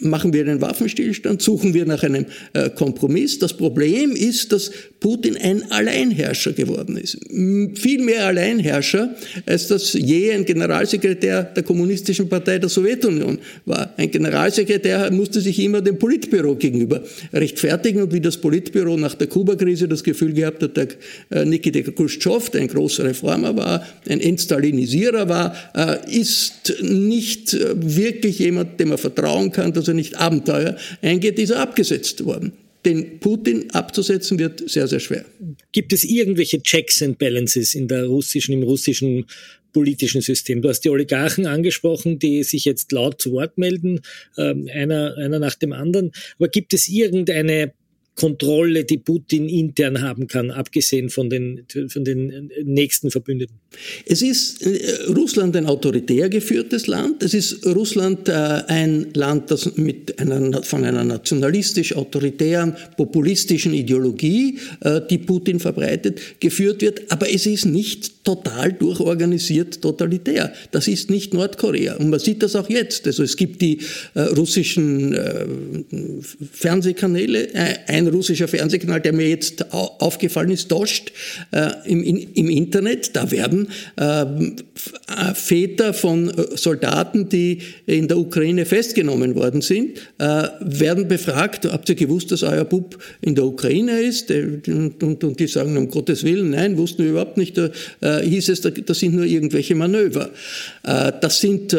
machen 0.00 0.32
wir 0.32 0.42
einen 0.42 0.60
Waffenstillstand, 0.60 1.42
suchen 1.42 1.74
wir 1.74 1.86
nach 1.86 2.02
einem 2.02 2.26
Kompromiss. 2.74 3.38
Das 3.38 3.54
Problem 3.54 4.12
ist, 4.12 4.52
dass 4.52 4.70
Putin 5.00 5.36
ein 5.36 5.70
Alleinherrscher 5.70 6.52
geworden 6.52 6.96
ist. 6.96 7.18
Viel 7.28 8.02
mehr 8.02 8.26
Alleinherrscher, 8.26 9.14
als 9.44 9.68
das 9.68 9.92
je 9.92 10.32
ein 10.32 10.44
Generalsekretär 10.44 11.44
der 11.44 11.62
Kommunistischen 11.62 12.28
Partei 12.28 12.58
der 12.58 12.68
Sowjetunion 12.68 13.38
war. 13.66 13.92
Ein 13.96 14.10
Generalsekretär 14.10 15.10
musste 15.10 15.40
sich 15.40 15.58
immer 15.60 15.82
dem 15.82 15.98
Politbüro 15.98 16.54
gegenüber 16.56 17.02
rechtfertigen 17.32 18.02
und 18.02 18.12
wie 18.12 18.20
das 18.20 18.38
Politbüro 18.38 18.96
nach 18.96 19.14
der 19.14 19.26
Kuba-Krise 19.26 19.86
das 19.86 20.02
Gefühl 20.02 20.32
gehabt 20.32 20.62
hat, 20.62 20.76
der 20.76 20.88
äh, 21.30 21.44
Nikita 21.44 21.90
Khrushchev, 21.90 22.50
der 22.50 22.62
ein 22.62 22.68
großer 22.68 23.04
Reformer 23.04 23.56
war, 23.56 23.86
ein 24.08 24.20
Entstalinisierer 24.20 25.28
war, 25.28 25.54
äh, 25.74 26.18
ist 26.18 26.74
nicht 26.80 27.54
äh, 27.54 27.74
wirklich 27.76 28.38
jemand, 28.38 28.80
dem 28.80 28.88
man 28.88 28.98
vertrauen 28.98 29.52
kann, 29.52 29.72
dass 29.72 29.88
er 29.88 29.94
nicht 29.94 30.16
Abenteuer 30.16 30.76
eingeht, 31.02 31.38
ist 31.38 31.50
er 31.50 31.60
abgesetzt 31.60 32.24
worden 32.24 32.52
den 32.86 33.20
Putin 33.20 33.70
abzusetzen 33.72 34.38
wird 34.38 34.68
sehr, 34.70 34.86
sehr 34.86 35.00
schwer. 35.00 35.24
Gibt 35.72 35.92
es 35.92 36.04
irgendwelche 36.04 36.62
Checks 36.62 37.02
and 37.02 37.18
Balances 37.18 37.74
in 37.74 37.88
der 37.88 38.06
russischen, 38.06 38.54
im 38.54 38.62
russischen 38.62 39.26
politischen 39.72 40.20
System? 40.22 40.62
Du 40.62 40.68
hast 40.68 40.80
die 40.80 40.90
Oligarchen 40.90 41.46
angesprochen, 41.46 42.18
die 42.18 42.44
sich 42.44 42.64
jetzt 42.64 42.92
laut 42.92 43.20
zu 43.20 43.32
Wort 43.32 43.58
melden, 43.58 44.00
ähm, 44.38 44.68
einer, 44.72 45.16
einer 45.18 45.40
nach 45.40 45.56
dem 45.56 45.72
anderen. 45.72 46.12
Aber 46.38 46.48
gibt 46.48 46.72
es 46.72 46.88
irgendeine 46.88 47.74
Kontrolle, 48.16 48.84
die 48.84 48.96
Putin 48.96 49.46
intern 49.48 50.00
haben 50.00 50.26
kann, 50.26 50.50
abgesehen 50.50 51.10
von 51.10 51.28
den, 51.28 51.66
von 51.88 52.02
den 52.02 52.50
nächsten 52.64 53.10
Verbündeten? 53.10 53.56
Es 54.06 54.22
ist 54.22 54.62
äh, 54.62 55.12
Russland 55.12 55.54
ein 55.54 55.66
autoritär 55.66 56.30
geführtes 56.30 56.86
Land. 56.86 57.22
Es 57.22 57.34
ist 57.34 57.66
Russland 57.66 58.28
äh, 58.30 58.32
ein 58.32 59.08
Land, 59.12 59.50
das 59.50 59.76
mit 59.76 60.18
einer, 60.18 60.62
von 60.62 60.84
einer 60.84 61.04
nationalistisch-autoritären, 61.04 62.74
populistischen 62.96 63.74
Ideologie, 63.74 64.58
äh, 64.80 65.02
die 65.10 65.18
Putin 65.18 65.60
verbreitet, 65.60 66.40
geführt 66.40 66.80
wird. 66.80 67.12
Aber 67.12 67.30
es 67.30 67.44
ist 67.44 67.66
nicht 67.66 68.24
total 68.24 68.72
durchorganisiert 68.72 69.82
totalitär. 69.82 70.54
Das 70.70 70.88
ist 70.88 71.10
nicht 71.10 71.34
Nordkorea. 71.34 71.96
Und 71.96 72.08
man 72.08 72.18
sieht 72.18 72.42
das 72.42 72.56
auch 72.56 72.70
jetzt. 72.70 73.06
Also 73.06 73.22
es 73.22 73.36
gibt 73.36 73.62
die 73.62 73.78
russischen 74.14 75.16
Fernsehkanäle, 76.52 77.54
ein 77.86 78.05
ein 78.06 78.14
russischer 78.14 78.48
Fernsehkanal, 78.48 79.00
der 79.00 79.12
mir 79.12 79.28
jetzt 79.28 79.72
aufgefallen 79.72 80.50
ist, 80.50 80.70
Dost 80.70 81.12
äh, 81.52 81.70
im, 81.84 82.02
im, 82.02 82.48
Internet. 82.48 83.14
Da 83.14 83.30
werden 83.30 83.68
ähm, 83.98 84.56
äh, 85.08 85.34
Väter 85.34 85.92
von 85.92 86.30
äh, 86.30 86.56
Soldaten, 86.56 87.28
die 87.28 87.58
in 87.86 88.08
der 88.08 88.18
Ukraine 88.18 88.64
festgenommen 88.66 89.34
worden 89.34 89.60
sind, 89.60 89.98
äh, 90.18 90.48
werden 90.60 91.08
befragt, 91.08 91.66
habt 91.66 91.88
ihr 91.88 91.94
gewusst, 91.94 92.32
dass 92.32 92.42
euer 92.42 92.64
Bub 92.64 92.98
in 93.20 93.34
der 93.34 93.44
Ukraine 93.44 94.00
ist? 94.00 94.30
Und, 94.30 95.02
und, 95.02 95.24
und 95.24 95.40
die 95.40 95.46
sagen, 95.46 95.76
um 95.76 95.88
Gottes 95.90 96.24
Willen, 96.24 96.50
nein, 96.50 96.76
wussten 96.76 97.04
wir 97.04 97.10
überhaupt 97.10 97.36
nicht. 97.36 97.58
Da 97.58 97.70
äh, 98.00 98.22
hieß 98.22 98.48
es, 98.48 98.60
das 98.60 98.98
sind 98.98 99.14
nur 99.14 99.24
irgendwelche 99.24 99.74
Manöver. 99.74 100.30
Äh, 100.82 101.12
das 101.20 101.40
sind 101.40 101.76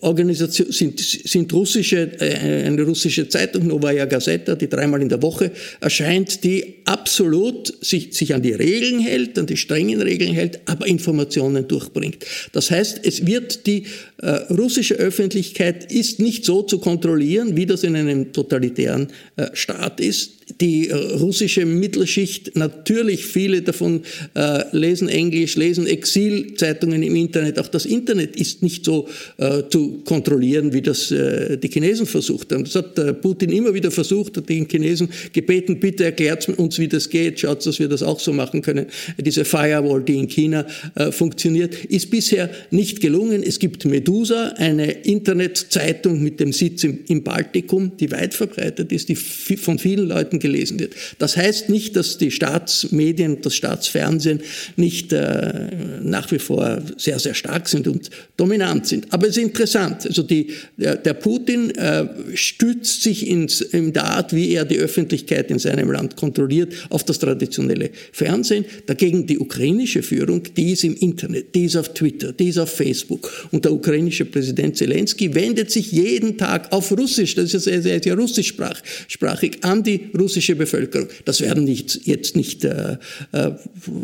Organisation, 0.00 0.70
sind, 0.70 1.00
sind 1.00 1.52
russische, 1.52 2.10
äh, 2.20 2.66
eine 2.66 2.82
russische 2.82 3.28
Zeitung, 3.28 3.66
Novaya 3.66 4.04
Gazeta, 4.04 4.54
die 4.54 4.68
dreimal 4.68 5.02
in 5.02 5.08
der 5.08 5.22
Woche 5.22 5.50
erscheint, 5.80 6.44
die 6.44 6.76
absolut 6.84 7.72
sich, 7.84 8.14
sich 8.14 8.34
an 8.34 8.42
die 8.42 8.52
Regeln 8.52 9.00
hält, 9.00 9.38
an 9.38 9.46
die 9.46 9.56
strengen 9.56 10.00
Regeln 10.00 10.32
hält, 10.32 10.60
aber 10.66 10.86
Informationen 10.86 11.66
durchbringt. 11.66 12.24
Das 12.52 12.70
heißt, 12.70 13.00
es 13.04 13.26
wird 13.26 13.66
die 13.66 13.84
äh, 14.18 14.30
russische 14.52 14.94
Öffentlichkeit 14.94 15.90
ist 15.92 16.20
nicht 16.20 16.44
so 16.44 16.62
zu 16.62 16.78
kontrollieren, 16.78 17.56
wie 17.56 17.66
das 17.66 17.82
in 17.82 17.96
einem 17.96 18.32
totalitären 18.32 19.08
äh, 19.36 19.48
Staat 19.54 20.00
ist 20.00 20.39
die 20.60 20.88
äh, 20.88 20.94
russische 20.94 21.64
Mittelschicht, 21.66 22.56
natürlich 22.56 23.26
viele 23.26 23.62
davon 23.62 24.02
äh, 24.34 24.64
lesen 24.72 25.08
Englisch, 25.08 25.56
lesen 25.56 25.86
Exilzeitungen 25.86 27.02
im 27.02 27.14
Internet. 27.16 27.58
Auch 27.58 27.68
das 27.68 27.86
Internet 27.86 28.36
ist 28.36 28.62
nicht 28.62 28.84
so 28.84 29.08
äh, 29.36 29.62
zu 29.70 30.02
kontrollieren, 30.04 30.72
wie 30.72 30.82
das 30.82 31.10
äh, 31.10 31.56
die 31.56 31.68
Chinesen 31.68 32.06
versucht 32.06 32.52
haben. 32.52 32.64
Das 32.64 32.74
hat 32.74 32.98
äh, 32.98 33.14
Putin 33.14 33.50
immer 33.50 33.74
wieder 33.74 33.90
versucht, 33.90 34.36
hat 34.36 34.48
den 34.48 34.68
Chinesen 34.68 35.08
gebeten, 35.32 35.78
bitte 35.78 36.04
erklärt 36.04 36.48
uns, 36.48 36.78
wie 36.78 36.88
das 36.88 37.08
geht, 37.08 37.40
schaut, 37.40 37.64
dass 37.66 37.78
wir 37.78 37.88
das 37.88 38.02
auch 38.02 38.20
so 38.20 38.32
machen 38.32 38.62
können. 38.62 38.86
Diese 39.18 39.44
Firewall, 39.44 40.02
die 40.02 40.16
in 40.16 40.28
China 40.28 40.66
äh, 40.94 41.12
funktioniert, 41.12 41.84
ist 41.84 42.10
bisher 42.10 42.50
nicht 42.70 43.00
gelungen. 43.00 43.42
Es 43.42 43.58
gibt 43.58 43.84
Medusa, 43.84 44.54
eine 44.56 44.90
Internetzeitung 44.90 46.22
mit 46.22 46.40
dem 46.40 46.52
Sitz 46.52 46.84
im, 46.84 47.00
im 47.08 47.22
Baltikum, 47.22 47.92
die 47.98 48.10
weit 48.10 48.34
verbreitet 48.34 48.90
ist, 48.92 49.08
die 49.08 49.16
von 49.16 49.78
vielen 49.78 50.08
Leuten 50.08 50.39
gelesen 50.40 50.80
wird. 50.80 50.94
Das 51.18 51.36
heißt 51.36 51.68
nicht, 51.68 51.96
dass 51.96 52.18
die 52.18 52.30
Staatsmedien, 52.30 53.40
das 53.42 53.54
Staatsfernsehen 53.54 54.40
nicht 54.76 55.12
äh, 55.12 55.68
nach 56.02 56.30
wie 56.32 56.38
vor 56.38 56.82
sehr, 56.96 57.18
sehr 57.18 57.34
stark 57.34 57.68
sind 57.68 57.86
und 57.86 58.10
dominant 58.36 58.86
sind. 58.86 59.06
Aber 59.10 59.28
es 59.28 59.34
sind 59.34 59.44
interessant. 59.44 60.06
Also 60.06 60.22
die, 60.22 60.48
der, 60.76 60.96
der 60.96 61.14
Putin 61.14 61.70
äh, 61.76 62.06
stützt 62.34 63.02
sich 63.02 63.26
ins, 63.26 63.60
in 63.60 63.92
der 63.92 64.04
Art, 64.04 64.34
wie 64.34 64.54
er 64.54 64.64
die 64.64 64.78
Öffentlichkeit 64.78 65.50
in 65.50 65.58
seinem 65.58 65.90
Land 65.90 66.16
kontrolliert, 66.16 66.72
auf 66.88 67.04
das 67.04 67.18
traditionelle 67.18 67.90
Fernsehen. 68.12 68.64
Dagegen 68.86 69.26
die 69.26 69.38
ukrainische 69.38 70.02
Führung, 70.02 70.42
die 70.56 70.72
ist 70.72 70.84
im 70.84 70.96
Internet, 70.96 71.54
die 71.54 71.64
ist 71.64 71.76
auf 71.76 71.92
Twitter, 71.94 72.32
die 72.32 72.48
ist 72.48 72.58
auf 72.58 72.70
Facebook. 72.70 73.30
Und 73.50 73.64
der 73.64 73.72
ukrainische 73.72 74.24
Präsident 74.24 74.76
Zelensky 74.76 75.34
wendet 75.34 75.70
sich 75.70 75.92
jeden 75.92 76.38
Tag 76.38 76.72
auf 76.72 76.90
Russisch, 76.92 77.34
das 77.34 77.52
ist 77.54 77.66
ja 77.66 77.80
sehr, 77.80 78.02
sehr 78.02 78.14
russischsprachig, 78.16 79.62
an 79.62 79.82
die 79.82 80.10
russische 80.18 80.29
Bevölkerung. 80.54 81.08
Das 81.24 81.40
werden 81.40 81.64
nicht, 81.64 82.06
jetzt 82.06 82.36
nicht 82.36 82.64
äh, 82.64 82.96
äh 83.32 83.50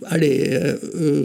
alle 0.02 0.26
äh, 0.26 0.78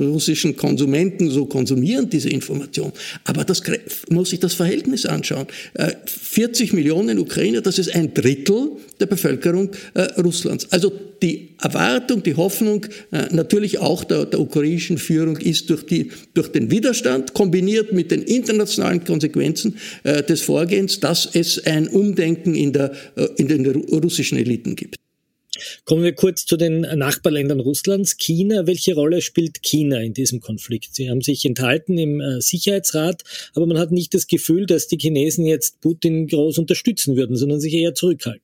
russischen 0.06 0.56
Konsumenten 0.56 1.30
so 1.30 1.46
konsumieren, 1.46 2.10
diese 2.10 2.30
Information. 2.30 2.92
Aber 3.24 3.44
das 3.44 3.62
muss 4.10 4.32
sich 4.32 4.40
das 4.40 4.54
Verhältnis 4.54 5.06
anschauen. 5.06 5.48
40 6.06 6.72
äh, 6.72 6.76
Millionen 6.76 7.20
Ukrainer, 7.20 7.62
das 7.62 7.80
ist 7.80 7.94
ein 7.94 8.14
Drittel 8.14 8.72
der 9.00 9.06
Bevölkerung 9.06 9.72
äh, 9.94 10.02
Russlands. 10.22 10.68
Also 10.72 10.92
die 11.22 11.50
Erwartung, 11.62 12.24
die 12.24 12.36
Hoffnung 12.36 12.86
äh, 13.12 13.28
natürlich 13.32 13.78
auch 13.80 14.04
der, 14.04 14.26
der 14.26 14.40
ukrainischen 14.40 14.98
Führung 14.98 15.38
ist 15.38 15.70
durch, 15.70 15.86
die, 15.86 16.12
durch 16.34 16.50
den 16.50 16.72
Widerstand 16.72 17.34
kombiniert 17.34 17.94
mit 17.94 18.12
den 18.12 18.24
internationalen 18.24 19.04
Konsequenzen 19.04 19.78
des 20.04 20.42
Vorgehens, 20.42 21.00
dass 21.00 21.30
es 21.34 21.64
ein 21.66 21.88
Umdenken 21.88 22.56
in, 22.56 22.74
der, 22.74 22.92
in 23.38 23.48
den 23.48 23.66
russischen 23.66 24.38
Eliten 24.38 24.76
gibt. 24.76 24.91
Kommen 25.86 26.04
wir 26.04 26.14
kurz 26.14 26.46
zu 26.46 26.58
den 26.58 26.82
Nachbarländern 26.82 27.60
Russlands. 27.60 28.18
China, 28.18 28.68
welche 28.68 28.96
Rolle 28.96 29.22
spielt 29.22 29.62
China 29.62 30.00
in 30.00 30.14
diesem 30.14 30.40
Konflikt? 30.40 30.96
Sie 30.96 31.10
haben 31.10 31.22
sich 31.22 31.46
enthalten 31.46 31.98
im 31.98 32.22
äh, 32.22 32.42
Sicherheitsrat, 32.42 33.24
aber 33.54 33.66
man 33.66 33.78
hat 33.78 33.92
nicht 33.92 34.14
das 34.14 34.28
Gefühl, 34.28 34.66
dass 34.66 34.88
die 34.88 34.98
Chinesen 34.98 35.46
jetzt 35.46 35.82
Putin 35.82 36.28
groß 36.28 36.58
unterstützen 36.58 37.16
würden, 37.16 37.36
sondern 37.36 37.60
sich 37.60 37.74
eher 37.74 37.94
zurückhalten. 37.94 38.42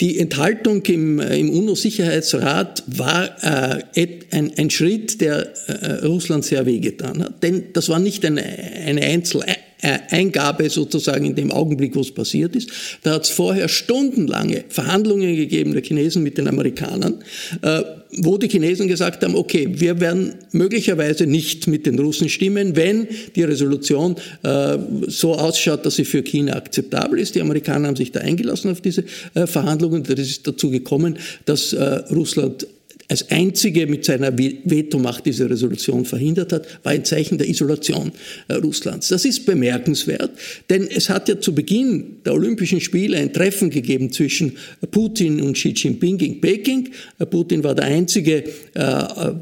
Die 0.00 0.18
Enthaltung 0.18 0.82
im, 0.86 1.20
äh, 1.20 1.38
im 1.38 1.50
UNO-Sicherheitsrat 1.50 2.84
war 2.86 3.36
äh, 3.42 3.82
ein, 4.30 4.52
ein, 4.56 4.70
Schritt, 4.70 5.20
der 5.20 5.52
äh, 5.66 6.06
Russland 6.06 6.44
sehr 6.44 6.64
wehgetan 6.64 7.22
hat. 7.22 7.42
Denn 7.42 7.72
das 7.74 7.90
war 7.90 7.98
nicht 7.98 8.24
eine, 8.24 8.42
eine 8.42 9.02
Einzel 9.02 9.42
Eingabe 9.82 10.68
sozusagen 10.70 11.24
in 11.24 11.34
dem 11.34 11.50
Augenblick, 11.50 11.94
wo 11.94 12.00
es 12.00 12.12
passiert 12.12 12.54
ist. 12.56 12.70
Da 13.02 13.14
hat 13.14 13.24
es 13.24 13.30
vorher 13.30 13.68
stundenlange 13.68 14.64
Verhandlungen 14.68 15.36
gegeben 15.36 15.72
der 15.72 15.82
Chinesen 15.82 16.22
mit 16.22 16.38
den 16.38 16.48
Amerikanern, 16.48 17.22
äh, 17.62 17.82
wo 18.18 18.38
die 18.38 18.48
Chinesen 18.48 18.88
gesagt 18.88 19.24
haben, 19.24 19.36
okay, 19.36 19.68
wir 19.70 20.00
werden 20.00 20.34
möglicherweise 20.52 21.26
nicht 21.26 21.66
mit 21.66 21.86
den 21.86 21.98
Russen 21.98 22.28
stimmen, 22.28 22.76
wenn 22.76 23.06
die 23.36 23.44
Resolution 23.44 24.16
äh, 24.42 24.78
so 25.06 25.34
ausschaut, 25.34 25.86
dass 25.86 25.96
sie 25.96 26.04
für 26.04 26.22
China 26.22 26.54
akzeptabel 26.54 27.18
ist. 27.18 27.34
Die 27.34 27.40
Amerikaner 27.40 27.88
haben 27.88 27.96
sich 27.96 28.12
da 28.12 28.20
eingelassen 28.20 28.70
auf 28.70 28.80
diese 28.80 29.04
äh, 29.34 29.46
Verhandlungen. 29.46 30.02
Das 30.02 30.18
ist 30.18 30.46
dazu 30.46 30.70
gekommen, 30.70 31.18
dass 31.44 31.74
Russland 32.10 32.66
als 33.10 33.28
einzige 33.28 33.88
mit 33.88 34.04
seiner 34.04 34.36
Vetomacht 34.38 35.26
diese 35.26 35.50
Resolution 35.50 36.04
verhindert 36.04 36.52
hat, 36.52 36.84
war 36.84 36.92
ein 36.92 37.04
Zeichen 37.04 37.38
der 37.38 37.48
Isolation 37.48 38.12
äh, 38.46 38.54
Russlands. 38.54 39.08
Das 39.08 39.24
ist 39.24 39.46
bemerkenswert, 39.46 40.30
denn 40.70 40.86
es 40.86 41.10
hat 41.10 41.28
ja 41.28 41.40
zu 41.40 41.52
Beginn 41.52 42.18
der 42.24 42.34
Olympischen 42.34 42.80
Spiele 42.80 43.16
ein 43.16 43.32
Treffen 43.32 43.68
gegeben 43.68 44.12
zwischen 44.12 44.56
Putin 44.92 45.40
und 45.42 45.54
Xi 45.54 45.70
Jinping 45.70 46.20
in 46.20 46.40
Peking. 46.40 46.90
Äh, 47.18 47.26
Putin 47.26 47.64
war 47.64 47.74
der 47.74 47.86
einzige 47.86 48.44
äh, 48.74 49.32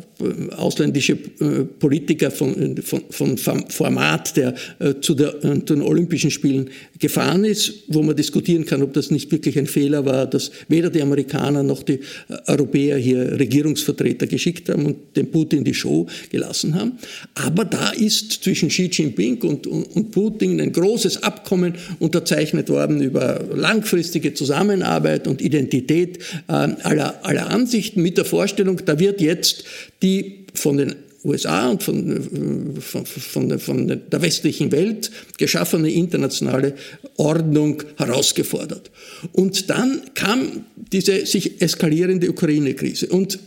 ausländische 0.56 1.12
äh, 1.12 1.64
Politiker 1.78 2.30
von, 2.30 2.76
von, 3.10 3.38
von, 3.38 3.68
Format, 3.68 4.36
der 4.36 4.54
äh, 4.80 4.94
zu, 5.00 5.14
der, 5.14 5.40
zu 5.40 5.74
den 5.74 5.82
Olympischen 5.82 6.30
Spielen 6.30 6.70
gefahren 6.98 7.44
ist, 7.44 7.84
wo 7.86 8.02
man 8.02 8.16
diskutieren 8.16 8.64
kann, 8.64 8.82
ob 8.82 8.92
das 8.94 9.12
nicht 9.12 9.30
wirklich 9.30 9.56
ein 9.58 9.68
Fehler 9.68 10.04
war, 10.04 10.26
dass 10.26 10.50
weder 10.68 10.90
die 10.90 11.02
Amerikaner 11.02 11.62
noch 11.62 11.84
die 11.84 12.00
Europäer 12.46 12.98
hier 12.98 13.38
Regierungsvertreter 13.38 14.26
geschickt 14.26 14.68
haben 14.68 14.86
und 14.86 14.96
den 15.16 15.30
Putin 15.30 15.62
die 15.62 15.74
Show 15.74 16.08
gelassen 16.30 16.74
haben. 16.74 16.98
Aber 17.34 17.64
da 17.64 17.90
ist 17.90 18.42
zwischen 18.42 18.70
Xi 18.70 18.90
Jinping 18.92 19.42
und, 19.42 19.68
und, 19.68 19.84
und 19.94 20.10
Putin 20.10 20.60
ein 20.60 20.72
großes 20.72 21.22
Abkommen 21.22 21.74
unterzeichnet 22.00 22.70
worden 22.70 23.00
über 23.00 23.44
langfristige 23.54 24.34
Zusammenarbeit 24.34 25.28
und 25.28 25.40
Identität 25.40 26.18
äh, 26.48 26.52
aller, 26.52 27.24
aller 27.24 27.50
Ansichten 27.50 28.02
mit 28.02 28.18
der 28.18 28.24
Vorstellung, 28.24 28.80
da 28.84 28.98
wird 28.98 29.20
jetzt 29.20 29.64
die 30.02 30.07
von 30.54 30.76
den 30.76 30.94
USA 31.24 31.68
und 31.68 31.82
von, 31.82 32.80
von, 32.80 33.06
von, 33.06 33.58
von, 33.58 33.88
der 33.88 34.22
westlichen 34.22 34.70
Welt 34.72 35.10
geschaffene 35.36 35.90
internationale 35.90 36.74
Ordnung 37.16 37.82
herausgefordert. 37.96 38.90
Und 39.32 39.68
dann 39.68 40.02
kam 40.14 40.64
diese 40.92 41.26
sich 41.26 41.60
eskalierende 41.60 42.30
Ukraine-Krise. 42.30 43.08
Und 43.08 43.38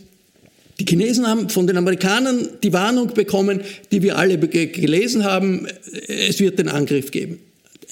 die 0.78 0.84
Chinesen 0.84 1.26
haben 1.26 1.48
von 1.48 1.66
den 1.66 1.76
Amerikanern 1.76 2.48
die 2.62 2.72
Warnung 2.72 3.14
bekommen, 3.14 3.60
die 3.90 4.02
wir 4.02 4.18
alle 4.18 4.38
gelesen 4.38 5.24
haben, 5.24 5.66
es 6.08 6.40
wird 6.40 6.58
den 6.58 6.68
Angriff 6.68 7.10
geben, 7.10 7.38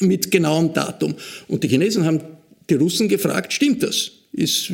mit 0.01 0.31
genauem 0.31 0.73
Datum. 0.73 1.15
Und 1.49 1.63
die 1.65 1.69
Chinesen 1.69 2.05
haben 2.05 2.21
die 2.69 2.75
Russen 2.75 3.09
gefragt, 3.09 3.53
stimmt 3.53 3.83
das? 3.83 4.13
Ist, 4.33 4.71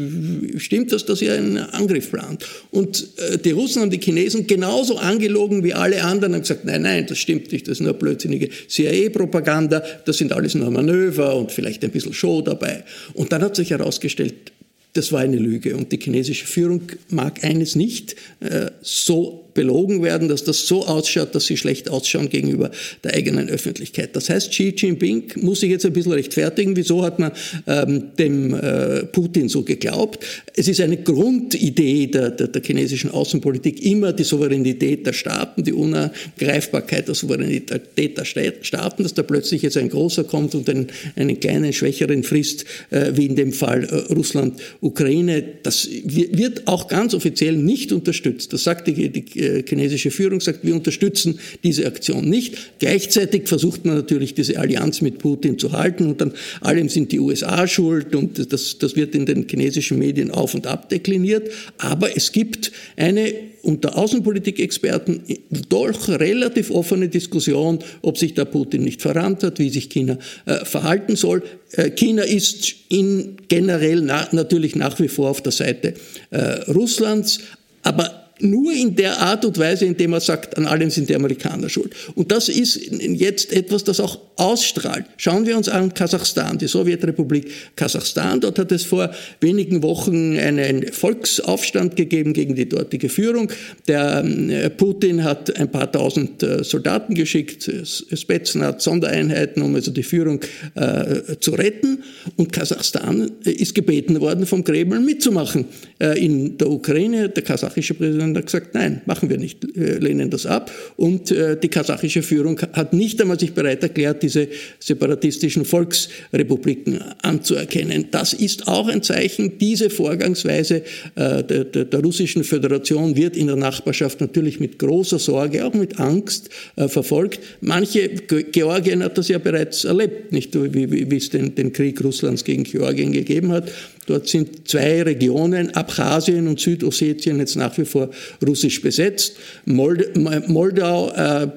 stimmt 0.59 0.93
das, 0.93 1.07
dass 1.07 1.23
ihr 1.23 1.33
einen 1.33 1.57
Angriff 1.57 2.11
plant? 2.11 2.45
Und 2.71 3.09
äh, 3.17 3.39
die 3.39 3.52
Russen 3.52 3.80
haben 3.80 3.91
die 3.91 3.99
Chinesen 3.99 4.47
genauso 4.47 4.99
angelogen 4.99 5.65
wie 5.65 5.73
alle 5.73 6.04
anderen 6.04 6.35
und 6.35 6.41
gesagt, 6.43 6.67
nein, 6.67 6.83
nein, 6.83 7.07
das 7.07 7.17
stimmt 7.17 7.50
nicht, 7.52 7.67
das 7.67 7.78
ist 7.78 7.80
nur 7.80 7.95
blödsinnige 7.95 8.50
CIA-Propaganda, 8.69 9.83
das 10.04 10.19
sind 10.19 10.35
alles 10.35 10.54
nur 10.54 10.71
Manöver 10.71 11.35
und 11.37 11.52
vielleicht 11.52 11.83
ein 11.85 11.91
bisschen 11.91 12.13
Show 12.13 12.43
dabei. 12.43 12.85
Und 13.15 13.33
dann 13.33 13.41
hat 13.41 13.57
sich 13.57 13.71
herausgestellt, 13.71 14.52
das 14.93 15.11
war 15.13 15.21
eine 15.21 15.39
Lüge. 15.39 15.75
Und 15.75 15.91
die 15.91 15.99
chinesische 15.99 16.47
Führung 16.47 16.83
mag 17.09 17.43
eines 17.43 17.76
nicht, 17.76 18.17
äh, 18.41 18.71
so 18.83 19.46
belogen 19.56 20.02
werden, 20.04 20.28
dass 20.28 20.45
das 20.45 20.66
so 20.66 20.86
ausschaut, 20.86 21.34
dass 21.34 21.47
sie 21.47 21.56
schlecht 21.56 21.90
ausschauen 21.90 22.28
gegenüber 22.28 22.71
der 23.02 23.14
eigenen 23.14 23.49
Öffentlichkeit. 23.49 24.14
Das 24.14 24.30
heißt, 24.30 24.50
Xi 24.50 24.75
Jinping 24.76 25.25
muss 25.36 25.60
sich 25.60 25.71
jetzt 25.71 25.84
ein 25.84 25.92
bisschen 25.92 26.12
rechtfertigen. 26.12 26.76
Wieso 26.76 27.02
hat 27.02 27.19
man 27.19 27.32
ähm, 27.66 28.14
dem 28.16 28.54
äh, 28.54 29.04
Putin 29.06 29.49
so 29.49 29.62
geglaubt? 29.62 30.25
Es 30.54 30.69
ist 30.69 30.80
eine 30.80 30.99
Grundidee 30.99 32.06
der, 32.06 32.30
der, 32.30 32.49
der 32.49 32.62
chinesischen 32.62 33.10
Außenpolitik 33.10 33.84
immer 33.84 34.12
die 34.12 34.25
Souveränität 34.25 35.06
der 35.06 35.14
Staaten, 35.14 35.64
die 35.64 35.73
Unangreifbarkeit 35.73 37.08
der 37.08 37.14
Souveränität 37.14 38.16
der 38.16 38.25
Staaten, 38.25 39.02
dass 39.02 39.14
da 39.14 39.23
plötzlich 39.23 39.62
jetzt 39.62 39.76
ein 39.76 39.88
großer 39.88 40.25
kommt 40.25 40.54
und 40.54 40.69
einen, 40.69 40.88
einen 41.16 41.40
kleinen, 41.40 41.73
schwächeren 41.73 42.23
frisst, 42.23 42.66
äh, 42.90 43.12
wie 43.14 43.26
in 43.26 43.36
dem 43.36 43.52
Fall 43.52 43.84
äh, 43.84 44.12
Russland, 44.12 44.60
Ukraine. 44.80 45.42
Das 45.62 45.88
wird 46.04 46.69
auch 46.69 46.88
ganz 46.88 47.14
offiziell 47.14 47.56
nicht 47.56 47.92
unterstützt. 47.92 48.52
Das 48.52 48.64
sagt 48.64 48.86
die, 48.88 49.08
die 49.08 49.25
äh, 49.47 49.65
chinesische 49.67 50.11
Führung 50.11 50.41
sagt, 50.41 50.61
wir 50.63 50.75
unterstützen 50.75 51.39
diese 51.63 51.87
Aktion 51.87 52.28
nicht. 52.28 52.56
Gleichzeitig 52.78 53.49
versucht 53.49 53.85
man 53.85 53.97
natürlich 53.97 54.35
diese 54.35 54.59
Allianz 54.59 55.00
mit 55.00 55.19
Putin 55.19 55.59
zu 55.59 55.73
halten 55.73 56.06
und 56.06 56.21
dann 56.21 56.32
allem 56.61 56.89
sind 56.89 57.13
die 57.13 57.21
USA 57.21 57.67
schuld 57.67 58.15
und 58.15 58.52
das, 58.52 58.78
das 58.78 58.97
wird 58.97 59.15
in 59.15 59.26
den 59.26 59.47
chinesischen 59.49 59.99
Medien 59.99 60.30
auf 60.30 60.54
und 60.54 60.67
ab 60.67 60.89
dekliniert. 60.89 61.50
Aber 61.78 62.17
es 62.17 62.32
gibt 62.32 62.73
eine 62.97 63.32
unter 63.67 63.99
Außenpolitikexperten 63.99 65.23
doch 65.69 66.09
relativ 66.09 66.71
offene 66.71 67.09
Diskussion, 67.09 67.80
ob 68.00 68.17
sich 68.17 68.35
der 68.35 68.45
Putin 68.45 68.82
nicht 68.82 69.02
verrannt 69.02 69.43
hat, 69.43 69.59
wie 69.59 69.71
sich 69.71 69.91
China 69.91 70.19
äh, 70.47 70.65
verhalten 70.65 71.17
soll. 71.17 71.43
Äh, 71.73 71.91
China 71.91 72.23
ist 72.23 72.75
in 72.89 73.37
generell 73.49 74.02
na, 74.02 74.28
natürlich 74.30 74.76
nach 74.76 75.00
wie 75.00 75.09
vor 75.09 75.30
auf 75.30 75.43
der 75.43 75.52
Seite 75.52 75.95
äh, 76.30 76.39
Russlands, 76.71 77.41
aber 77.82 78.25
nur 78.41 78.73
in 78.73 78.95
der 78.95 79.21
Art 79.21 79.45
und 79.45 79.59
Weise, 79.59 79.87
indem 79.87 80.13
er 80.13 80.21
sagt, 80.21 80.57
an 80.57 80.67
allem 80.67 80.91
sind 80.91 81.09
die 81.09 81.15
Amerikaner 81.15 81.69
schuld. 81.69 81.95
Und 82.15 82.31
das 82.33 82.49
ist 82.49 82.77
jetzt 82.91 83.53
etwas, 83.53 83.85
das 83.85 84.01
auch 84.01 84.19
ausstrahlt. 84.37 85.07
Schauen 85.17 85.47
wir 85.47 85.57
uns 85.57 85.69
an 85.69 85.95
Kasachstan, 85.95 86.59
die 86.59 86.67
Sowjetrepublik 86.67 87.51
Kasachstan. 87.75 88.41
Dort 88.41 88.59
hat 88.59 88.73
es 88.73 88.85
vor 88.85 89.11
wenigen 89.41 89.83
Wochen 89.83 90.37
einen 90.37 90.93
Volksaufstand 90.93 91.97
gegeben 91.97 92.35
gegen 92.35 92.55
die 92.55 92.69
dortige 92.69 93.09
Führung. 93.09 93.51
Der 93.89 94.23
äh, 94.23 94.69
Putin 94.71 95.25
hat 95.25 95.57
ein 95.59 95.71
paar 95.71 95.91
tausend 95.91 96.43
äh, 96.43 96.63
Soldaten 96.63 97.15
geschickt, 97.15 97.71
Spetsnaz, 97.85 98.85
Sondereinheiten, 98.85 99.63
um 99.63 99.75
also 99.75 99.91
die 99.91 100.03
Führung 100.03 100.41
äh, 100.75 101.39
zu 101.41 101.53
retten. 101.53 102.05
Und 102.37 102.53
Kasachstan 102.53 103.31
ist 103.45 103.75
gebeten 103.75 104.21
worden, 104.21 104.45
vom 104.45 104.63
Kreml 104.63 105.01
mitzumachen. 105.01 105.65
Äh, 105.99 106.23
in 106.23 106.59
der 106.59 106.69
Ukraine, 106.69 107.31
der 107.31 107.43
kasachische 107.43 107.95
Präsident 107.95 108.25
Russland 108.26 108.36
hat 108.36 108.47
gesagt, 108.47 108.75
nein, 108.75 109.00
machen 109.06 109.30
wir 109.30 109.39
nicht, 109.39 109.65
äh, 109.76 109.99
lehnen 109.99 110.30
das 110.30 110.47
ab. 110.47 110.71
Und 110.97 111.30
äh, 111.30 111.58
die 111.58 111.69
kasachische 111.69 112.23
Führung 112.23 112.60
hat 112.73 112.93
nicht 112.93 113.21
einmal 113.21 113.39
sich 113.39 113.52
bereit 113.52 113.82
erklärt, 113.82 114.23
diese 114.23 114.49
separatistischen 114.80 115.65
Volksrepubliken 115.65 117.00
anzuerkennen. 117.23 118.06
Das 118.10 118.32
ist 118.32 118.69
auch 118.69 118.89
ein 118.89 119.02
Zeichen, 119.02 119.58
diese 119.58 119.91
Vorgangsweise 119.91 120.82
äh, 121.15 121.45
der, 121.45 121.65
der, 121.65 121.84
der 121.84 122.00
russischen 122.00 122.45
Föderation 122.45 123.17
wird 123.17 123.36
in 123.36 123.47
der 123.47 123.56
Nachbarschaft 123.56 124.21
natürlich 124.21 124.60
mit 124.60 124.78
großer 124.78 125.19
Sorge, 125.19 125.65
auch 125.65 125.75
mit 125.75 125.99
Angst 126.00 126.50
verfolgt. 126.76 127.41
Manche, 127.60 128.08
Georgien 128.08 129.02
hat 129.02 129.19
das 129.19 129.28
ja 129.28 129.39
bereits 129.39 129.84
erlebt, 129.84 130.32
nicht 130.32 130.54
wie, 130.54 130.91
wie, 130.91 131.10
wie 131.10 131.17
es 131.17 131.30
den, 131.30 131.54
den 131.54 131.73
Krieg 131.73 132.02
Russlands 132.02 132.45
gegen 132.45 132.65
Georgien 132.65 133.12
gegeben 133.12 133.52
hat. 133.52 133.71
Dort 134.06 134.28
sind 134.28 134.69
zwei 134.69 135.02
Regionen, 135.02 135.75
Abchasien 135.75 136.47
und 136.47 136.60
Südossetien, 136.60 137.41
jetzt 137.41 137.56
nach 137.56 137.76
wie 137.76 137.84
vor 137.84 138.10
russisch 138.47 138.81
besetzt. 138.81 139.37
Moldau, 139.65 141.11
äh, 141.11 141.49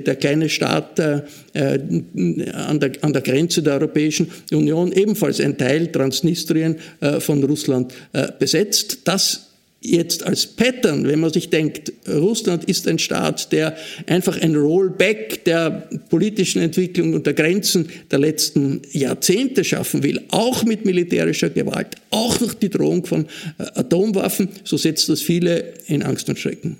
der, 0.00 0.16
kleine 0.16 0.48
Staat 0.48 0.98
äh, 0.98 1.22
an, 1.54 2.80
der, 2.80 2.92
an 3.02 3.12
der 3.12 3.22
Grenze 3.22 3.62
der 3.62 3.74
Europäischen 3.74 4.30
Union, 4.52 4.92
ebenfalls 4.92 5.40
ein 5.40 5.56
Teil 5.56 5.88
Transnistrien 5.88 6.76
äh, 7.00 7.20
von 7.20 7.42
Russland 7.44 7.92
äh, 8.12 8.28
besetzt. 8.38 9.00
Das 9.04 9.47
jetzt 9.80 10.24
als 10.24 10.46
Pattern, 10.46 11.06
wenn 11.06 11.20
man 11.20 11.32
sich 11.32 11.50
denkt, 11.50 11.92
Russland 12.08 12.64
ist 12.64 12.88
ein 12.88 12.98
Staat, 12.98 13.52
der 13.52 13.76
einfach 14.06 14.40
ein 14.40 14.56
Rollback 14.56 15.44
der 15.44 15.88
politischen 16.10 16.60
Entwicklung 16.62 17.14
und 17.14 17.26
der 17.26 17.34
Grenzen 17.34 17.88
der 18.10 18.18
letzten 18.18 18.82
Jahrzehnte 18.92 19.62
schaffen 19.62 20.02
will, 20.02 20.22
auch 20.30 20.64
mit 20.64 20.84
militärischer 20.84 21.50
Gewalt, 21.50 21.96
auch 22.10 22.36
durch 22.38 22.54
die 22.54 22.70
Drohung 22.70 23.06
von 23.06 23.26
äh, 23.58 23.64
Atomwaffen, 23.74 24.48
so 24.64 24.76
setzt 24.76 25.08
das 25.08 25.20
viele 25.20 25.74
in 25.86 26.02
Angst 26.02 26.28
und 26.28 26.38
Schrecken. 26.38 26.76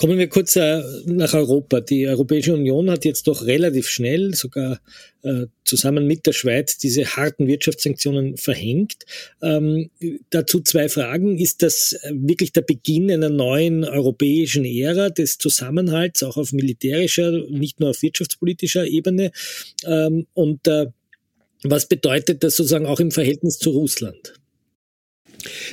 Kommen 0.00 0.16
wir 0.16 0.30
kurz 0.30 0.56
äh, 0.56 0.82
nach 1.04 1.34
Europa. 1.34 1.82
Die 1.82 2.08
Europäische 2.08 2.54
Union 2.54 2.90
hat 2.90 3.04
jetzt 3.04 3.28
doch 3.28 3.44
relativ 3.44 3.86
schnell, 3.86 4.34
sogar 4.34 4.80
äh, 5.20 5.44
zusammen 5.66 6.06
mit 6.06 6.24
der 6.24 6.32
Schweiz, 6.32 6.78
diese 6.78 7.04
harten 7.04 7.46
Wirtschaftssanktionen 7.46 8.38
verhängt. 8.38 9.04
Ähm, 9.42 9.90
dazu 10.30 10.60
zwei 10.60 10.88
Fragen. 10.88 11.36
Ist 11.38 11.62
das 11.62 12.00
wirklich 12.10 12.52
der 12.52 12.62
Beginn 12.62 13.10
einer 13.10 13.28
neuen 13.28 13.84
europäischen 13.84 14.64
Ära 14.64 15.10
des 15.10 15.36
Zusammenhalts, 15.36 16.22
auch 16.22 16.38
auf 16.38 16.54
militärischer, 16.54 17.32
nicht 17.50 17.78
nur 17.78 17.90
auf 17.90 18.00
wirtschaftspolitischer 18.00 18.86
Ebene? 18.86 19.32
Ähm, 19.84 20.26
und 20.32 20.66
äh, 20.66 20.86
was 21.62 21.86
bedeutet 21.86 22.42
das 22.42 22.56
sozusagen 22.56 22.86
auch 22.86 23.00
im 23.00 23.10
Verhältnis 23.10 23.58
zu 23.58 23.68
Russland? 23.68 24.39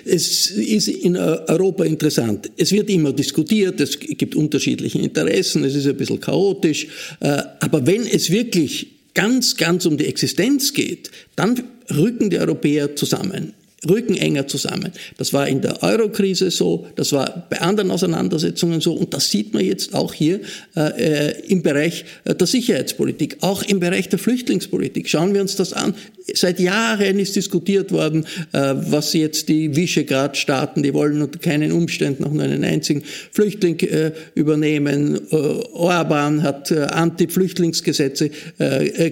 Es 0.06 0.52
ist 0.52 0.88
in 0.88 1.18
Europa 1.18 1.84
interessant. 1.84 2.50
Es 2.58 2.72
wird 2.72 2.90
immer 2.90 3.14
diskutiert, 3.14 3.80
es 3.82 4.00
gibt 4.00 4.36
unterschiedliche 4.36 5.00
Interessen, 5.00 5.64
es 5.64 5.76
ist 5.76 5.88
ein 5.88 5.98
bisschen 5.98 6.20
chaotisch. 6.20 6.88
Äh, 7.20 7.42
aber 7.60 7.86
wenn 7.86 8.06
es 8.06 8.30
wirklich 8.30 8.88
ganz, 9.14 9.58
ganz 9.58 9.86
um 9.86 9.98
die 9.98 10.06
Existenz 10.06 10.74
geht, 10.74 11.12
dann 11.36 11.62
rücken 11.90 12.30
die 12.30 12.38
Europäer 12.38 12.96
zusammen 12.96 13.54
rücken 13.88 14.16
enger 14.16 14.48
zusammen. 14.48 14.92
Das 15.18 15.34
war 15.34 15.48
in 15.48 15.62
der 15.62 15.84
Euro-Krise 15.84 16.50
so, 16.50 16.88
das 16.96 17.12
war 17.12 17.46
bei 17.50 17.62
anderen 17.62 17.92
Auseinandersetzungen 17.92 18.82
so 18.82 18.94
und 18.94 19.14
das 19.14 19.30
sieht 19.30 19.54
man 19.54 19.64
jetzt 19.64 19.94
auch 19.94 20.14
hier 20.14 20.42
äh, 20.76 21.30
äh 21.30 21.34
im 21.48 21.62
Bereich 21.62 22.06
äh, 22.24 22.34
der 22.34 22.48
Sicherheitspolitik, 22.48 23.38
auch 23.42 23.62
im 23.64 23.80
Bereich 23.80 24.10
der 24.10 24.20
Flüchtlingspolitik. 24.20 25.10
Schauen 25.10 25.34
wir 25.34 25.42
uns 25.42 25.56
das 25.56 25.74
an. 25.74 25.94
Seit 26.34 26.60
Jahren 26.60 27.20
ist 27.20 27.38
diskutiert 27.38 27.92
worden, 27.92 28.26
äh, 28.52 28.74
was 28.76 29.14
jetzt 29.14 29.48
die 29.48 29.76
Visegrad-Staaten, 29.76 30.84
die 30.84 30.94
wollen 30.94 31.22
unter 31.22 31.40
keinen 31.40 31.72
Umständen 31.72 32.24
noch 32.24 32.34
nur 32.34 32.44
einen 32.44 32.66
einzigen 32.66 33.04
Flüchtling 33.32 33.80
äh, 33.80 34.12
übernehmen. 34.36 35.22
Äh, 35.32 35.36
Orban 35.36 36.44
hat 36.44 36.72
Anti-Flüchtlingsgesetze 36.72 38.32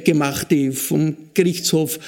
gemacht, 0.04 0.48
die 0.52 0.72
vom 0.72 1.16
Gerichtshof 1.34 2.00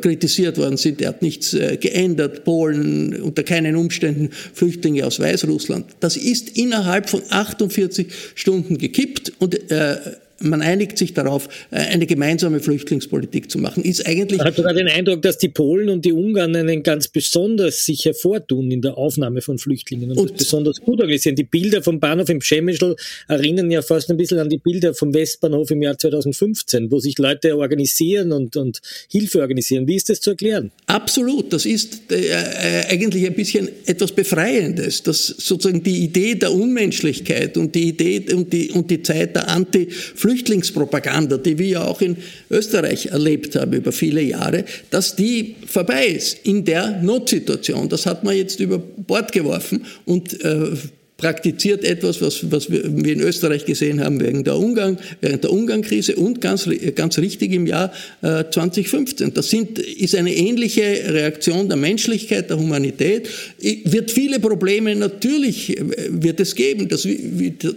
kritisiert 0.00 0.58
worden 0.58 0.76
sind. 0.76 1.00
Er 1.00 1.08
hat 1.08 1.22
nichts 1.22 1.56
geändert. 1.76 2.44
Polen 2.44 3.20
unter 3.22 3.42
keinen 3.42 3.76
Umständen 3.76 4.30
Flüchtlinge 4.30 5.06
aus 5.06 5.20
Weißrussland. 5.20 5.86
Das 6.00 6.16
ist 6.16 6.56
innerhalb 6.56 7.08
von 7.10 7.22
48 7.28 8.08
Stunden 8.34 8.78
gekippt 8.78 9.32
und 9.38 9.70
äh, 9.70 9.96
man 10.40 10.62
einigt 10.62 10.98
sich 10.98 11.14
darauf, 11.14 11.48
äh, 11.70 11.76
eine 11.76 12.06
gemeinsame 12.06 12.60
Flüchtlingspolitik 12.60 13.50
zu 13.50 13.58
machen. 13.58 13.82
Ist 13.82 14.06
eigentlich. 14.06 14.40
Hat 14.40 14.56
sogar 14.56 14.74
den 14.74 14.88
Eindruck, 14.88 15.22
dass 15.22 15.38
die 15.38 15.48
Polen 15.48 15.88
und 15.88 16.04
die 16.04 16.12
Ungarn 16.12 16.54
einen 16.54 16.82
ganz 16.82 17.08
besonders 17.08 17.84
sich 17.84 18.04
hervortun 18.04 18.70
in 18.70 18.82
der 18.82 18.96
Aufnahme 18.96 19.40
von 19.40 19.58
Flüchtlingen 19.58 20.12
und, 20.12 20.18
und 20.18 20.36
besonders 20.36 20.80
gut 20.80 21.00
organisieren. 21.00 21.36
Die 21.36 21.44
Bilder 21.44 21.82
vom 21.82 21.98
Bahnhof 22.00 22.28
im 22.28 22.40
Schemischl 22.40 22.94
erinnern 23.26 23.70
ja 23.70 23.82
fast 23.82 24.10
ein 24.10 24.16
bisschen 24.16 24.38
an 24.38 24.48
die 24.48 24.58
Bilder 24.58 24.94
vom 24.94 25.12
Westbahnhof 25.12 25.70
im 25.70 25.82
Jahr 25.82 25.98
2015, 25.98 26.90
wo 26.90 27.00
sich 27.00 27.18
Leute 27.18 27.56
organisieren 27.56 28.32
und, 28.32 28.56
und 28.56 28.80
Hilfe 29.10 29.40
organisieren. 29.40 29.86
Wie 29.86 29.96
ist 29.96 30.08
das 30.08 30.20
zu 30.20 30.30
erklären? 30.30 30.70
Absolut. 30.86 31.52
Das 31.52 31.66
ist 31.66 32.12
äh, 32.12 32.28
äh 32.28 32.84
eigentlich 32.88 33.26
ein 33.26 33.34
bisschen 33.34 33.68
etwas 33.86 34.12
Befreiendes, 34.12 35.02
dass 35.02 35.26
sozusagen 35.26 35.82
die 35.82 36.04
Idee 36.04 36.36
der 36.36 36.52
Unmenschlichkeit 36.52 37.56
und 37.56 37.74
die 37.74 37.88
Idee 37.88 38.24
und 38.32 38.52
die, 38.52 38.70
und 38.70 38.90
die 38.90 39.02
Zeit 39.02 39.34
der 39.34 39.48
Anti-Flüchtlingspolitik 39.48 40.27
Flüchtlingspropaganda, 40.28 41.38
die 41.38 41.56
wir 41.56 41.66
ja 41.66 41.84
auch 41.84 42.02
in 42.02 42.18
Österreich 42.50 43.06
erlebt 43.06 43.56
haben 43.56 43.72
über 43.72 43.92
viele 43.92 44.20
Jahre, 44.20 44.66
dass 44.90 45.16
die 45.16 45.56
vorbei 45.66 46.06
ist 46.06 46.44
in 46.44 46.66
der 46.66 47.00
Notsituation. 47.00 47.88
Das 47.88 48.04
hat 48.04 48.24
man 48.24 48.36
jetzt 48.36 48.60
über 48.60 48.78
Bord 48.78 49.32
geworfen 49.32 49.86
und 50.04 50.44
äh, 50.44 50.72
praktiziert 51.18 51.82
etwas, 51.82 52.22
was, 52.22 52.48
was 52.52 52.70
wir, 52.70 52.84
in 52.84 53.20
Österreich 53.20 53.64
gesehen 53.64 54.00
haben 54.00 54.20
während 54.20 54.46
der 54.46 54.56
Ungarn, 54.56 54.98
während 55.20 55.42
der 55.42 55.52
Ungarn-Krise 55.52 56.14
und 56.14 56.40
ganz, 56.40 56.70
ganz 56.94 57.18
richtig 57.18 57.52
im 57.52 57.66
Jahr 57.66 57.92
äh, 58.22 58.44
2015. 58.48 59.34
Das 59.34 59.50
sind, 59.50 59.80
ist 59.80 60.14
eine 60.14 60.32
ähnliche 60.32 60.82
Reaktion 60.82 61.66
der 61.66 61.76
Menschlichkeit, 61.76 62.50
der 62.50 62.58
Humanität. 62.58 63.28
Wird 63.58 64.12
viele 64.12 64.38
Probleme 64.38 64.94
natürlich 64.94 65.76
äh, 65.76 65.84
wird 66.08 66.38
es 66.38 66.54
geben. 66.54 66.88
Das, 66.88 67.06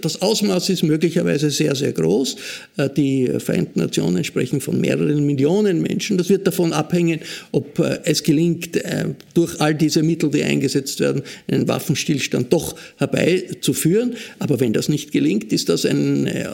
das 0.01 0.21
Ausmaß 0.21 0.69
ist 0.69 0.83
möglicherweise 0.83 1.49
sehr, 1.49 1.73
sehr 1.73 1.93
groß. 1.93 2.35
Äh, 2.77 2.89
die 2.95 3.27
Vereinten 3.39 3.79
Nationen 3.79 4.23
sprechen 4.23 4.61
von 4.61 4.79
mehreren 4.79 5.25
Millionen 5.25 5.81
Menschen. 5.81 6.19
Das 6.19 6.29
wird 6.29 6.45
davon 6.45 6.73
abhängen, 6.73 7.21
ob 7.51 7.79
äh, 7.79 8.01
es 8.03 8.21
gelingt, 8.21 8.77
äh, 8.77 9.05
durch 9.33 9.59
all 9.59 9.73
diese 9.73 10.03
Mittel, 10.03 10.29
die 10.29 10.43
eingesetzt 10.43 10.99
werden, 10.99 11.23
einen 11.47 11.67
Waffenstillstand 11.67 12.53
doch 12.53 12.75
herbei 12.97 13.30
herbeizuführen. 13.31 14.15
Aber 14.39 14.59
wenn 14.59 14.73
das 14.73 14.89
nicht 14.89 15.11
gelingt, 15.11 15.51
ist 15.51 15.69
das 15.69 15.85
ein, 15.85 16.27
äh, 16.27 16.49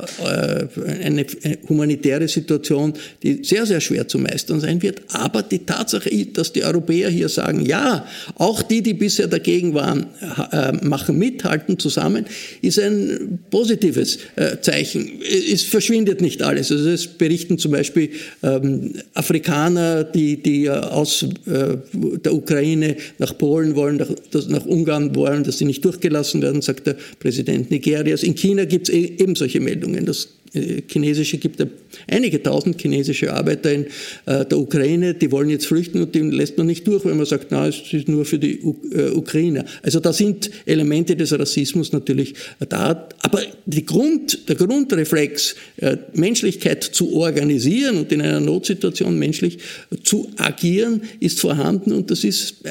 eine 1.03 1.25
humanitäre 1.69 2.27
Situation, 2.27 2.93
die 3.23 3.43
sehr, 3.43 3.65
sehr 3.65 3.81
schwer 3.81 4.07
zu 4.07 4.19
meistern 4.19 4.59
sein 4.59 4.81
wird. 4.81 5.01
Aber 5.09 5.41
die 5.43 5.59
Tatsache, 5.59 6.09
dass 6.33 6.53
die 6.53 6.63
Europäer 6.63 7.09
hier 7.09 7.29
sagen, 7.29 7.65
ja, 7.65 8.05
auch 8.35 8.61
die, 8.61 8.81
die 8.81 8.93
bisher 8.93 9.27
dagegen 9.27 9.73
waren, 9.73 10.07
äh, 10.51 10.73
machen 10.85 11.17
mit, 11.17 11.43
halten 11.43 11.79
zusammen, 11.79 12.25
ist 12.61 12.79
ein 12.79 13.39
positives 13.49 14.19
äh, 14.35 14.57
Zeichen. 14.61 15.09
Es 15.51 15.63
verschwindet 15.63 16.21
nicht 16.21 16.41
alles. 16.41 16.71
Also 16.71 16.89
es 16.89 17.07
berichten 17.07 17.57
zum 17.57 17.71
Beispiel 17.71 18.09
ähm, 18.43 18.93
Afrikaner, 19.13 20.03
die, 20.03 20.41
die 20.41 20.69
aus 20.69 21.25
der 21.45 22.33
Ukraine 22.33 22.97
nach 23.17 23.37
Polen 23.37 23.75
wollen, 23.75 23.97
nach 23.97 24.65
Ungarn 24.65 25.15
wollen, 25.15 25.43
dass 25.43 25.57
sie 25.57 25.65
nicht 25.65 25.83
durchgelassen 25.85 26.41
werden 26.41 26.61
sagt 26.67 26.85
der 26.85 26.95
Präsident 27.19 27.71
Nigerias. 27.71 28.23
In 28.23 28.35
China 28.35 28.65
gibt 28.65 28.89
es 28.89 28.95
eben 28.95 29.35
solche 29.35 29.59
Meldungen. 29.59 30.05
Das 30.05 30.29
chinesische 30.53 31.37
gibt 31.37 31.59
einige 32.07 32.41
tausend 32.41 32.81
chinesische 32.81 33.33
Arbeiter 33.33 33.71
in 33.73 33.85
äh, 34.25 34.45
der 34.45 34.57
Ukraine, 34.57 35.13
die 35.13 35.31
wollen 35.31 35.49
jetzt 35.49 35.67
flüchten 35.67 36.01
und 36.01 36.13
die 36.15 36.19
lässt 36.19 36.57
man 36.57 36.67
nicht 36.67 36.87
durch, 36.87 37.05
wenn 37.05 37.17
man 37.17 37.25
sagt, 37.25 37.47
na, 37.49 37.67
es 37.67 37.81
ist 37.91 38.07
nur 38.07 38.25
für 38.25 38.39
die 38.39 38.59
äh, 38.59 39.09
Ukrainer. 39.11 39.65
Also 39.81 39.99
da 39.99 40.13
sind 40.13 40.51
Elemente 40.65 41.15
des 41.15 41.37
Rassismus 41.37 41.91
natürlich 41.91 42.35
da. 42.69 43.07
Aber 43.21 43.41
Grund, 43.85 44.49
der 44.49 44.55
Grundreflex, 44.55 45.55
Menschlichkeit 46.13 46.83
zu 46.83 47.13
organisieren 47.13 47.97
und 47.97 48.11
in 48.11 48.21
einer 48.21 48.39
Notsituation 48.39 49.17
menschlich 49.17 49.59
zu 50.03 50.29
agieren, 50.37 51.01
ist 51.19 51.39
vorhanden 51.39 51.91
und 51.91 52.09
das 52.09 52.23
ist 52.23 52.65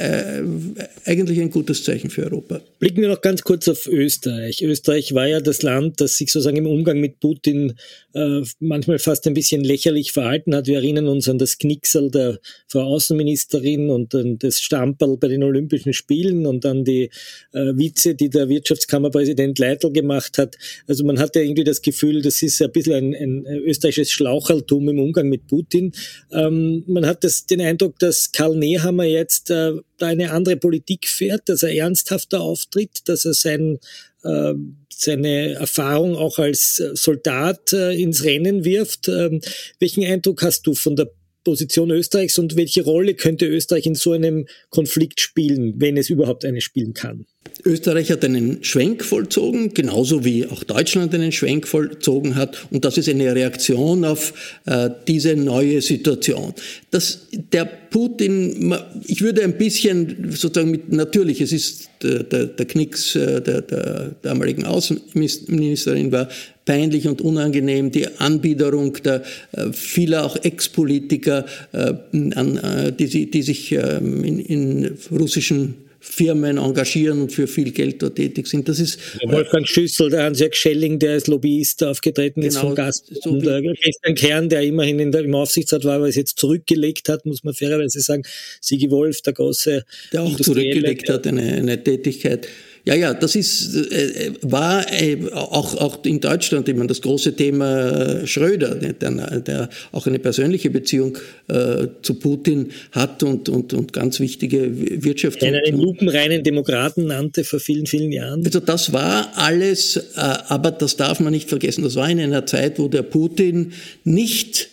eigentlich 1.04 1.40
ein 1.40 1.50
gutes 1.50 1.84
Zeichen 1.84 2.10
für 2.10 2.24
Europa. 2.24 2.60
Blicken 2.78 3.02
wir 3.02 3.08
noch 3.08 3.20
ganz 3.20 3.42
kurz 3.42 3.68
auf 3.68 3.86
Österreich. 3.86 4.62
Österreich 4.62 5.14
war 5.14 5.26
ja 5.26 5.40
das 5.40 5.62
Land, 5.62 6.00
das 6.00 6.16
sich 6.16 6.32
sozusagen 6.32 6.56
im 6.56 6.66
Umgang 6.66 7.00
mit 7.00 7.20
Putin 7.20 7.65
Äh, 8.14 8.42
manchmal 8.60 8.98
fast 8.98 9.26
ein 9.26 9.34
bisschen 9.34 9.62
lächerlich 9.62 10.12
verhalten 10.12 10.54
hat. 10.54 10.66
Wir 10.66 10.76
erinnern 10.76 11.08
uns 11.08 11.28
an 11.28 11.38
das 11.38 11.58
Knicksel 11.58 12.10
der 12.10 12.38
Frau 12.68 12.82
Außenministerin 12.82 13.90
und 13.90 14.14
dann 14.14 14.38
das 14.38 14.60
Stamperl 14.60 15.16
bei 15.16 15.28
den 15.28 15.42
Olympischen 15.42 15.92
Spielen 15.92 16.46
und 16.46 16.64
dann 16.64 16.84
die 16.84 17.10
äh, 17.52 17.72
Witze, 17.76 18.14
die 18.14 18.30
der 18.30 18.48
Wirtschaftskammerpräsident 18.48 19.58
Leitl 19.58 19.92
gemacht 19.92 20.38
hat. 20.38 20.56
Also 20.86 21.04
man 21.04 21.18
hatte 21.18 21.40
irgendwie 21.40 21.64
das 21.64 21.82
Gefühl, 21.82 22.22
das 22.22 22.42
ist 22.42 22.62
ein 22.62 22.72
bisschen 22.72 23.14
ein, 23.14 23.14
ein 23.14 23.46
österreichisches 23.46 24.10
Schlaucherltum 24.10 24.88
im 24.88 24.98
Umgang 24.98 25.28
mit 25.28 25.46
Putin. 25.46 25.92
Ähm, 26.32 26.84
man 26.86 27.06
hat 27.06 27.24
das, 27.24 27.46
den 27.46 27.60
Eindruck, 27.60 27.98
dass 27.98 28.32
Karl 28.32 28.56
Nehammer 28.56 29.04
jetzt 29.04 29.50
äh, 29.50 29.72
da 29.98 30.06
eine 30.06 30.32
andere 30.32 30.56
Politik 30.56 31.06
fährt, 31.08 31.48
dass 31.48 31.62
er 31.62 31.74
ernsthafter 31.74 32.40
auftritt, 32.40 33.08
dass 33.08 33.24
er 33.24 33.34
sein 33.34 33.78
äh, 34.24 34.54
seine 34.98 35.54
Erfahrung 35.54 36.16
auch 36.16 36.38
als 36.38 36.76
Soldat 36.76 37.72
äh, 37.72 37.92
ins 38.00 38.24
Rennen 38.24 38.64
wirft. 38.64 39.08
Ähm, 39.08 39.40
welchen 39.78 40.04
Eindruck 40.04 40.42
hast 40.42 40.66
du 40.66 40.74
von 40.74 40.96
der 40.96 41.10
Position 41.46 41.92
Österreichs 41.92 42.38
und 42.38 42.56
welche 42.56 42.82
Rolle 42.82 43.14
könnte 43.14 43.46
Österreich 43.46 43.86
in 43.86 43.94
so 43.94 44.10
einem 44.10 44.46
Konflikt 44.70 45.20
spielen, 45.20 45.74
wenn 45.76 45.96
es 45.96 46.10
überhaupt 46.10 46.44
eine 46.44 46.60
spielen 46.60 46.92
kann? 46.92 47.24
Österreich 47.64 48.10
hat 48.10 48.24
einen 48.24 48.64
Schwenk 48.64 49.04
vollzogen, 49.04 49.72
genauso 49.72 50.24
wie 50.24 50.44
auch 50.44 50.64
Deutschland 50.64 51.14
einen 51.14 51.30
Schwenk 51.30 51.68
vollzogen 51.68 52.34
hat. 52.34 52.66
Und 52.72 52.84
das 52.84 52.98
ist 52.98 53.08
eine 53.08 53.32
Reaktion 53.32 54.04
auf 54.04 54.58
äh, 54.66 54.90
diese 55.06 55.36
neue 55.36 55.80
Situation. 55.82 56.52
Das, 56.90 57.28
der 57.32 57.64
Putin, 57.64 58.74
ich 59.06 59.22
würde 59.22 59.44
ein 59.44 59.56
bisschen 59.56 60.32
sozusagen 60.32 60.72
mit, 60.72 60.92
natürlich, 60.92 61.40
es 61.40 61.52
ist 61.52 61.88
der, 62.02 62.24
der, 62.24 62.46
der 62.46 62.66
Knicks 62.66 63.14
äh, 63.14 63.40
der, 63.40 63.62
der 63.62 64.16
damaligen 64.22 64.64
Außenministerin 64.64 66.10
war 66.10 66.28
peinlich 66.66 67.08
und 67.08 67.22
unangenehm, 67.22 67.90
die 67.90 68.06
Anbiederung 68.18 68.92
der 69.02 69.22
äh, 69.52 69.72
vieler 69.72 70.26
auch 70.26 70.36
Ex-Politiker, 70.36 71.46
äh, 71.72 71.94
äh, 72.12 72.92
die, 72.92 73.30
die 73.30 73.42
sich 73.42 73.72
ähm, 73.72 74.22
in, 74.22 74.38
in 74.40 74.98
russischen 75.10 75.86
Firmen 75.98 76.58
engagieren 76.58 77.22
und 77.22 77.32
für 77.32 77.46
viel 77.46 77.72
Geld 77.72 78.00
dort 78.00 78.16
tätig 78.16 78.46
sind. 78.46 78.68
Das 78.68 78.78
ist 78.78 78.98
der 79.20 79.32
Wolfgang 79.32 79.66
Schüssel, 79.66 80.10
der 80.10 80.24
Hans-Jörg 80.24 80.54
Schelling, 80.54 80.98
der 80.98 81.12
als 81.12 81.26
Lobbyist 81.26 81.82
aufgetreten 81.82 82.42
genau, 82.42 82.54
ist 82.54 82.58
vom 82.58 82.74
Gast. 82.74 83.10
So 83.22 83.30
und 83.30 83.44
der 83.44 83.60
Christian 83.62 84.14
Kern, 84.14 84.48
der 84.48 84.62
immerhin 84.62 85.00
in 85.00 85.10
der, 85.10 85.22
im 85.22 85.34
Aufsichtsrat 85.34 85.84
war, 85.84 85.96
aber 85.96 86.08
es 86.08 86.14
jetzt 86.14 86.38
zurückgelegt 86.38 87.08
hat, 87.08 87.26
muss 87.26 87.42
man 87.42 87.54
fairerweise 87.54 88.00
sagen. 88.00 88.22
Sigi 88.60 88.90
Wolf, 88.90 89.20
der 89.22 89.32
große. 89.32 89.84
Der 90.12 90.22
auch 90.22 90.36
zurückgelegt 90.36 91.08
hat, 91.10 91.26
eine, 91.26 91.42
eine 91.42 91.82
Tätigkeit. 91.82 92.46
Ja, 92.86 92.94
ja, 92.94 93.14
das 93.14 93.34
ist, 93.34 93.74
äh, 93.74 94.30
war 94.42 94.86
äh, 94.92 95.18
auch, 95.32 95.74
auch 95.76 96.04
in 96.04 96.20
Deutschland 96.20 96.68
immer 96.68 96.86
das 96.86 97.02
große 97.02 97.34
Thema 97.34 98.24
Schröder, 98.24 98.76
der, 98.76 99.40
der 99.40 99.68
auch 99.90 100.06
eine 100.06 100.20
persönliche 100.20 100.70
Beziehung 100.70 101.18
äh, 101.48 101.88
zu 102.02 102.14
Putin 102.14 102.68
hat 102.92 103.24
und, 103.24 103.48
und, 103.48 103.74
und 103.74 103.92
ganz 103.92 104.20
wichtige 104.20 104.70
Wirtschaft. 105.02 105.42
Der 105.42 105.60
einen 105.66 105.80
lupenreinen 105.80 106.44
Demokraten 106.44 107.06
nannte 107.06 107.42
vor 107.42 107.58
vielen, 107.58 107.86
vielen 107.86 108.12
Jahren. 108.12 108.44
Also 108.44 108.60
das 108.60 108.92
war 108.92 109.32
alles, 109.34 109.96
äh, 109.96 110.20
aber 110.46 110.70
das 110.70 110.96
darf 110.96 111.18
man 111.18 111.32
nicht 111.32 111.48
vergessen, 111.48 111.82
das 111.82 111.96
war 111.96 112.08
in 112.08 112.20
einer 112.20 112.46
Zeit, 112.46 112.78
wo 112.78 112.86
der 112.86 113.02
Putin 113.02 113.72
nicht 114.04 114.68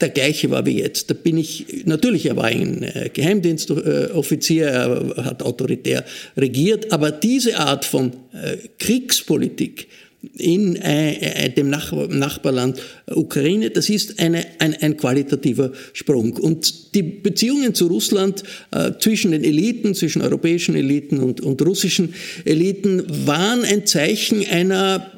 der 0.00 0.08
gleiche 0.08 0.50
war 0.50 0.66
wie 0.66 0.78
jetzt. 0.78 1.10
Da 1.10 1.14
bin 1.14 1.38
ich, 1.38 1.84
natürlich, 1.84 2.26
er 2.26 2.36
war 2.36 2.44
ein 2.44 2.82
äh, 2.82 3.10
Geheimdienstoffizier, 3.12 4.66
er 4.66 5.24
hat 5.24 5.42
autoritär 5.42 6.04
regiert, 6.36 6.92
aber 6.92 7.10
diese 7.10 7.58
Art 7.58 7.84
von 7.84 8.12
äh, 8.32 8.56
Kriegspolitik, 8.78 9.88
in 10.36 10.76
äh, 10.76 11.50
dem 11.50 11.70
Nachbarland 11.70 12.80
Ukraine. 13.06 13.70
Das 13.70 13.88
ist 13.88 14.18
eine, 14.20 14.44
ein, 14.58 14.74
ein 14.80 14.96
qualitativer 14.96 15.72
Sprung. 15.92 16.32
Und 16.34 16.94
die 16.94 17.02
Beziehungen 17.02 17.74
zu 17.74 17.86
Russland 17.86 18.42
äh, 18.70 18.92
zwischen 18.98 19.32
den 19.32 19.44
Eliten, 19.44 19.94
zwischen 19.94 20.22
europäischen 20.22 20.74
Eliten 20.74 21.18
und, 21.18 21.40
und 21.40 21.60
russischen 21.62 22.14
Eliten 22.44 23.02
waren 23.26 23.64
ein 23.64 23.86
Zeichen 23.86 24.46
einer 24.46 25.10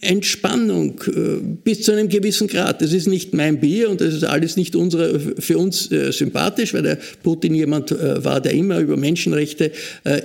Entspannung 0.00 1.00
äh, 1.06 1.40
bis 1.64 1.82
zu 1.82 1.92
einem 1.92 2.08
gewissen 2.08 2.46
Grad. 2.46 2.82
Das 2.82 2.92
ist 2.92 3.06
nicht 3.06 3.34
mein 3.34 3.60
Bier 3.60 3.90
und 3.90 4.00
das 4.00 4.14
ist 4.14 4.24
alles 4.24 4.56
nicht 4.56 4.76
unsere, 4.76 5.18
für 5.38 5.58
uns 5.58 5.90
äh, 5.90 6.12
sympathisch, 6.12 6.74
weil 6.74 6.82
der 6.82 6.98
Putin 7.22 7.54
jemand 7.54 7.90
äh, 7.90 8.24
war, 8.24 8.40
der 8.40 8.52
immer 8.52 8.78
über 8.80 8.96
Menschenrechte 8.96 9.72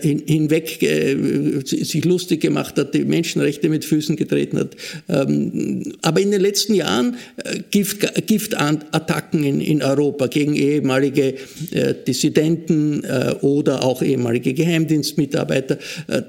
hinweg 0.02 0.80
sich 1.66 2.06
lustig 2.06 2.42
gemacht 2.42 2.78
hat, 2.78 2.94
die 2.94 3.06
Menschenrechte 3.06 3.70
mit 3.70 3.86
Füßen 3.86 4.16
getreten 4.16 4.29
hat. 4.32 4.76
Ähm, 5.08 5.94
aber 6.02 6.22
in 6.22 6.32
den 6.32 6.42
letzten 6.42 6.74
Jahren 6.74 7.18
Gift, 7.72 8.28
Giftattacken 8.28 9.44
in, 9.44 9.62
in 9.62 9.82
Europa 9.82 10.28
gegen 10.28 10.56
ehemalige 10.56 11.36
Dissidenten 12.08 13.04
oder 13.42 13.84
auch 13.84 14.02
ehemalige 14.02 14.54
Geheimdienstmitarbeiter, 14.54 15.78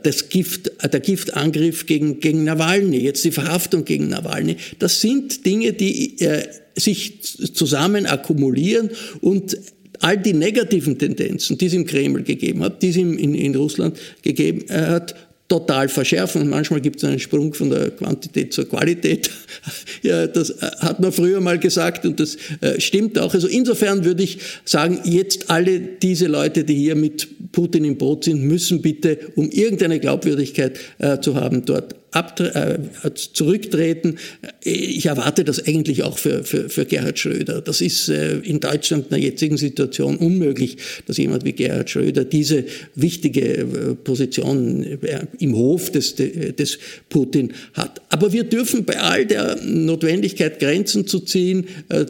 das 0.02 0.28
Gift, 0.28 0.70
der 0.82 1.00
Giftangriff 1.00 1.86
gegen, 1.86 2.20
gegen 2.20 2.44
Nawalny, 2.44 2.98
jetzt 2.98 3.24
die 3.24 3.30
Verhaftung 3.30 3.84
gegen 3.84 4.08
Nawalny, 4.08 4.56
das 4.78 5.00
sind 5.00 5.44
Dinge, 5.46 5.72
die 5.72 6.20
äh, 6.20 6.42
sich 6.76 7.22
zusammen 7.54 8.06
akkumulieren 8.06 8.90
und 9.20 9.56
all 10.00 10.16
die 10.16 10.32
negativen 10.32 10.98
Tendenzen, 10.98 11.58
die 11.58 11.66
es 11.66 11.74
im 11.74 11.84
Kreml 11.84 12.22
gegeben 12.22 12.62
hat, 12.62 12.82
die 12.82 12.88
es 12.88 12.96
in, 12.96 13.18
in 13.18 13.54
Russland 13.54 13.98
gegeben 14.22 14.64
äh, 14.68 14.86
hat, 14.86 15.14
total 15.50 15.88
verschärfen. 15.88 16.48
Manchmal 16.48 16.80
gibt 16.80 17.02
es 17.02 17.04
einen 17.04 17.18
Sprung 17.18 17.52
von 17.52 17.70
der 17.70 17.90
Quantität 17.90 18.54
zur 18.54 18.68
Qualität. 18.68 19.30
ja, 20.02 20.28
das 20.28 20.50
äh, 20.50 20.70
hat 20.78 21.00
man 21.00 21.10
früher 21.10 21.40
mal 21.40 21.58
gesagt 21.58 22.06
und 22.06 22.20
das 22.20 22.36
äh, 22.60 22.80
stimmt 22.80 23.18
auch. 23.18 23.34
Also 23.34 23.48
insofern 23.48 24.04
würde 24.04 24.22
ich 24.22 24.38
sagen, 24.64 25.00
jetzt 25.04 25.50
alle 25.50 25.80
diese 25.80 26.28
Leute, 26.28 26.62
die 26.62 26.76
hier 26.76 26.94
mit 26.94 27.50
Putin 27.50 27.84
im 27.84 27.98
Boot 27.98 28.24
sind, 28.24 28.42
müssen 28.44 28.80
bitte, 28.80 29.18
um 29.34 29.50
irgendeine 29.50 29.98
Glaubwürdigkeit 29.98 30.78
äh, 30.98 31.18
zu 31.18 31.34
haben, 31.34 31.64
dort 31.64 31.96
äh, 32.12 32.78
zurücktreten. 33.14 34.16
Ich 34.62 35.06
erwarte 35.06 35.44
das 35.44 35.64
eigentlich 35.66 36.02
auch 36.02 36.18
für, 36.18 36.44
für, 36.44 36.68
für 36.68 36.84
Gerhard 36.84 37.18
Schröder. 37.18 37.60
Das 37.60 37.80
ist 37.80 38.08
äh, 38.08 38.38
in 38.38 38.60
Deutschland 38.60 39.04
in 39.04 39.10
der 39.10 39.18
jetzigen 39.20 39.56
Situation 39.56 40.16
unmöglich, 40.16 40.76
dass 41.06 41.18
jemand 41.18 41.44
wie 41.44 41.52
Gerhard 41.52 41.90
Schröder 41.90 42.24
diese 42.24 42.64
wichtige 42.94 43.58
äh, 43.58 43.94
Position 43.94 44.98
im 45.38 45.56
Hof 45.56 45.90
des, 45.92 46.14
des 46.16 46.78
Putin 47.08 47.52
hat. 47.74 48.00
Aber 48.08 48.32
wir 48.32 48.44
dürfen 48.44 48.84
bei 48.84 48.98
all 48.98 49.26
der 49.26 49.56
Notwendigkeit, 49.62 50.58
Grenzen 50.58 51.06
zu 51.06 51.20
ziehen, 51.20 51.66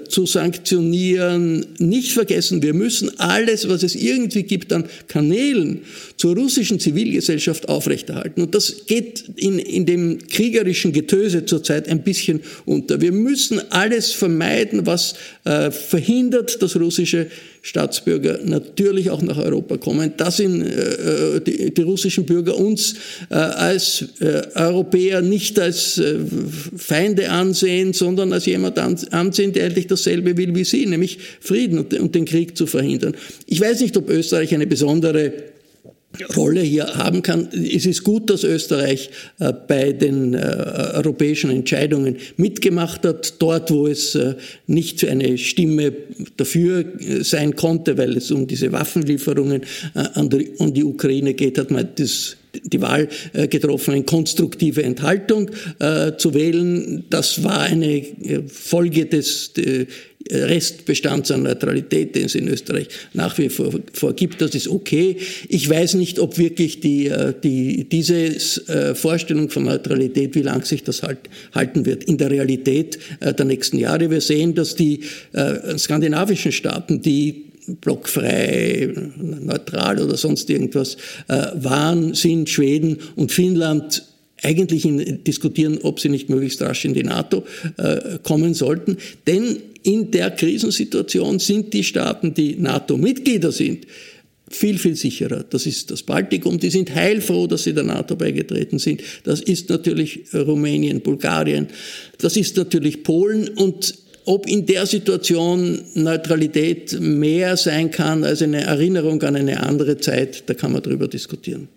zu 0.09 0.27
sanktionieren, 0.27 1.67
nicht 1.79 2.13
vergessen, 2.13 2.63
wir 2.63 2.75
müssen 2.75 3.19
alles, 3.19 3.69
was 3.69 3.83
es 3.83 3.95
irgendwie 3.95 4.43
gibt 4.45 4.73
an 4.73 4.85
Kanälen 5.09 5.83
zur 6.21 6.37
russischen 6.37 6.79
Zivilgesellschaft 6.79 7.71
aufrechterhalten. 7.71 8.43
Und 8.43 8.55
das 8.55 8.85
geht 8.87 9.25
in, 9.37 9.59
in 9.59 9.87
dem 9.87 10.19
kriegerischen 10.29 10.93
Getöse 10.93 11.47
zurzeit 11.47 11.89
ein 11.89 12.03
bisschen 12.03 12.41
unter. 12.67 13.01
Wir 13.01 13.11
müssen 13.11 13.59
alles 13.73 14.13
vermeiden, 14.13 14.85
was 14.85 15.15
äh, 15.45 15.71
verhindert, 15.71 16.61
dass 16.61 16.77
russische 16.77 17.29
Staatsbürger 17.63 18.41
natürlich 18.45 19.09
auch 19.09 19.23
nach 19.23 19.39
Europa 19.39 19.79
kommen, 19.79 20.13
dass 20.19 20.41
in, 20.41 20.61
äh, 20.61 21.41
die, 21.41 21.73
die, 21.73 21.83
russischen 21.83 22.27
Bürger 22.27 22.55
uns 22.55 22.97
äh, 23.31 23.37
als 23.37 24.05
äh, 24.21 24.43
Europäer 24.57 25.23
nicht 25.23 25.59
als 25.59 25.97
äh, 25.97 26.19
Feinde 26.77 27.31
ansehen, 27.31 27.95
sondern 27.95 28.35
als 28.35 28.45
jemand 28.45 28.79
ansehen, 28.79 29.55
der 29.55 29.65
eigentlich 29.65 29.87
dasselbe 29.87 30.37
will 30.37 30.55
wie 30.55 30.65
sie, 30.65 30.85
nämlich 30.85 31.17
Frieden 31.41 31.79
und, 31.79 31.95
und 31.95 32.15
den 32.15 32.27
Krieg 32.27 32.59
zu 32.59 32.67
verhindern. 32.67 33.15
Ich 33.47 33.59
weiß 33.59 33.81
nicht, 33.81 33.97
ob 33.97 34.11
Österreich 34.11 34.55
eine 34.55 34.67
besondere 34.67 35.33
Rolle 36.37 36.61
hier 36.61 36.95
haben 36.95 37.23
kann. 37.23 37.49
Es 37.53 37.87
ist 37.87 38.05
gut, 38.05 38.31
dass 38.31 38.45
Österreich 38.45 39.11
äh, 39.39 39.53
bei 39.53 39.93
den 39.93 40.35
äh, 40.35 40.39
europäischen 40.95 41.51
Entscheidungen 41.51 42.17
mitgemacht 42.37 43.05
hat, 43.05 43.35
dort, 43.41 43.71
wo 43.71 43.87
es 43.87 44.15
äh, 44.15 44.35
nicht 44.67 45.05
eine 45.07 45.39
Stimme 45.39 45.93
dafür 46.37 46.85
sein 47.21 47.57
konnte, 47.57 47.99
weil 47.99 48.17
es 48.17 48.31
um 48.31 48.47
diese 48.47 48.73
Waffenlieferungen 48.73 49.63
an 49.95 50.75
die 50.75 50.85
Ukraine 50.85 51.35
geht, 51.35 51.59
hat 51.59 51.71
man 51.71 51.89
das 51.97 52.37
die 52.65 52.81
Wahl 52.81 53.09
getroffen, 53.33 53.95
eine 53.95 54.03
konstruktive 54.03 54.83
Enthaltung 54.83 55.51
äh, 55.79 56.17
zu 56.17 56.35
wählen. 56.35 57.05
Das 57.09 57.45
war 57.45 57.61
eine 57.61 58.05
Folge 58.49 59.07
des 59.07 59.53
Restbestands 60.31 61.31
an 61.31 61.43
Neutralität, 61.43 62.15
den 62.15 62.27
es 62.27 62.35
in 62.35 62.49
Österreich 62.49 62.89
nach 63.13 63.37
wie 63.39 63.49
vor, 63.49 63.73
vor 63.93 64.15
gibt. 64.15 64.41
Das 64.41 64.55
ist 64.55 64.69
okay. 64.69 65.17
Ich 65.49 65.69
weiß 65.69 65.95
nicht, 65.95 66.19
ob 66.19 66.39
wirklich 66.39 66.81
die, 66.81 67.07
äh, 67.09 67.35
die, 67.43 67.89
diese 67.89 68.15
äh, 68.17 68.95
Vorstellung 68.95 69.51
von 69.51 69.65
Neutralität, 69.65 70.35
wie 70.35 70.43
lang 70.43 70.65
sich 70.65 70.85
das 70.85 71.03
halt, 71.03 71.19
halten 71.55 71.87
wird 71.87 72.05
in 72.05 72.19
der 72.19 72.31
Realität 72.31 72.99
äh, 73.21 73.35
der 73.35 73.47
nächsten 73.47 73.79
Jahre. 73.79 74.11
Wir 74.11 74.21
sehen, 74.21 74.55
dass 74.55 74.75
die 74.75 75.01
skandinavischen 75.77 76.53
Staaten, 76.53 77.01
die 77.01 77.47
blockfrei, 77.81 78.93
neutral 79.17 80.01
oder 80.01 80.17
sonst 80.17 80.51
irgendwas 80.51 80.97
waren, 81.29 82.15
sind 82.15 82.49
Schweden 82.49 82.99
und 83.17 83.33
Finnland 83.33 84.05
eigentlich 84.43 84.85
in, 84.85 85.25
diskutieren, 85.25 85.79
ob 85.83 86.01
sie 86.01 86.09
nicht 86.09 86.29
möglichst 86.29 86.63
rasch 86.63 86.85
in 86.85 86.95
die 86.95 87.03
NATO 87.03 87.45
äh, 87.77 88.19
kommen 88.23 88.55
sollten. 88.55 88.97
Denn 89.27 89.59
in 89.83 90.11
der 90.11 90.31
Krisensituation 90.33 91.39
sind 91.39 91.73
die 91.73 91.85
Staaten, 91.85 92.35
die 92.35 92.57
NATO-Mitglieder 92.57 93.53
sind, 93.53 93.87
viel, 94.51 94.79
viel 94.79 94.97
sicherer. 94.97 95.45
Das 95.49 95.65
ist 95.65 95.91
das 95.91 96.03
Baltikum. 96.03 96.59
Die 96.59 96.71
sind 96.71 96.93
heilfroh, 96.95 97.47
dass 97.47 97.63
sie 97.63 97.73
der 97.73 97.85
NATO 97.85 98.17
beigetreten 98.17 98.79
sind. 98.79 99.01
Das 99.25 99.41
ist 99.41 99.71
natürlich 99.71 100.21
Rumänien, 100.35 101.01
Bulgarien. 101.01 101.69
Das 102.19 102.37
ist 102.37 102.57
natürlich 102.57 103.05
Polen. 103.05 103.49
Und 103.49 103.95
ob 104.25 104.49
in 104.49 104.67
der 104.67 104.87
Situation 104.87 105.81
Neutralität 105.95 107.01
mehr 107.01 107.57
sein 107.57 107.91
kann 107.91 108.25
als 108.25 108.43
eine 108.43 108.63
Erinnerung 108.63 109.23
an 109.23 109.37
eine 109.37 109.63
andere 109.63 109.99
Zeit, 109.99 110.45
da 110.47 110.55
kann 110.55 110.73
man 110.73 110.83
drüber 110.83 111.09
diskutieren. 111.09 111.69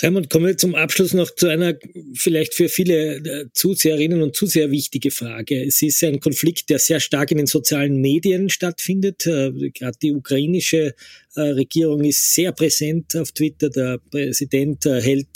Raimund, 0.00 0.30
kommen 0.30 0.46
wir 0.46 0.56
zum 0.56 0.76
Abschluss 0.76 1.12
noch 1.12 1.34
zu 1.34 1.48
einer 1.48 1.74
vielleicht 2.14 2.54
für 2.54 2.68
viele 2.68 3.16
äh, 3.16 3.46
Zuseherinnen 3.52 4.22
und 4.22 4.36
Zuseher 4.36 4.70
wichtige 4.70 5.10
Frage. 5.10 5.64
Es 5.64 5.82
ist 5.82 6.04
ein 6.04 6.20
Konflikt, 6.20 6.70
der 6.70 6.78
sehr 6.78 7.00
stark 7.00 7.32
in 7.32 7.38
den 7.38 7.48
sozialen 7.48 8.00
Medien 8.00 8.48
stattfindet. 8.48 9.26
Äh, 9.26 9.50
gerade 9.70 9.98
die 10.00 10.12
ukrainische 10.12 10.94
äh, 11.34 11.40
Regierung 11.40 12.04
ist 12.04 12.32
sehr 12.32 12.52
präsent 12.52 13.16
auf 13.16 13.32
Twitter. 13.32 13.70
Der 13.70 13.98
Präsident 14.10 14.84
hält 14.84 15.28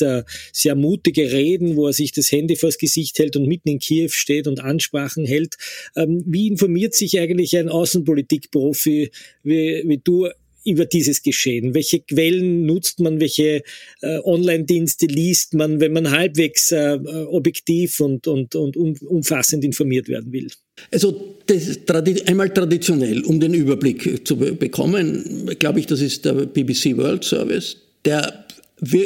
sehr 0.53 0.75
mutige 0.77 1.33
Reden, 1.33 1.77
wo 1.77 1.88
er 1.88 1.92
sich 1.92 2.12
das 2.12 2.31
Handy 2.31 2.55
vors 2.55 2.79
Gesicht 2.79 3.18
hält 3.18 3.37
und 3.37 3.46
mitten 3.46 3.68
in 3.68 3.79
Kiew 3.81 4.11
steht 4.11 4.46
und 4.46 4.61
Ansprachen 4.61 5.25
hält. 5.25 5.57
Ähm, 5.96 6.22
wie 6.27 6.46
informiert 6.46 6.94
sich 6.94 7.18
eigentlich 7.18 7.57
ein 7.57 7.68
Außenpolitikprofi 7.68 9.11
wie, 9.42 9.83
wie 9.85 9.98
du 9.98 10.29
über 10.64 10.85
dieses 10.85 11.22
Geschehen? 11.22 11.75
Welche 11.75 12.01
Quellen 12.01 12.66
nutzt 12.66 13.01
man? 13.01 13.20
Welche 13.20 13.62
äh, 14.01 14.18
Online-Dienste 14.25 15.07
liest 15.07 15.55
man, 15.55 15.81
wenn 15.81 15.92
man 15.92 16.11
halbwegs 16.11 16.72
äh, 16.72 16.98
objektiv 17.31 18.01
und, 18.01 18.27
und, 18.27 18.55
und 18.55 18.77
umfassend 19.03 19.64
informiert 19.64 20.09
werden 20.09 20.33
will? 20.33 20.48
Also 20.90 21.37
das, 21.46 21.79
einmal 22.27 22.51
traditionell, 22.51 23.22
um 23.25 23.40
den 23.40 23.55
Überblick 23.55 24.27
zu 24.27 24.37
bekommen, 24.37 25.51
glaube 25.59 25.81
ich, 25.81 25.87
das 25.87 26.01
ist 26.01 26.25
der 26.25 26.33
BBC 26.33 26.96
World 26.96 27.25
Service, 27.25 27.77
der 28.05 28.46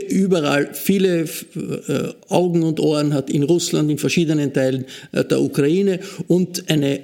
überall 0.09 0.73
viele 0.73 1.25
äh, 1.25 2.12
Augen 2.29 2.62
und 2.62 2.81
Ohren 2.81 3.12
hat 3.12 3.29
in 3.29 3.42
Russland, 3.42 3.90
in 3.90 3.99
verschiedenen 3.99 4.53
Teilen 4.53 4.87
äh, 5.12 5.25
der 5.25 5.40
Ukraine 5.40 6.01
und 6.29 6.71
eine 6.71 7.01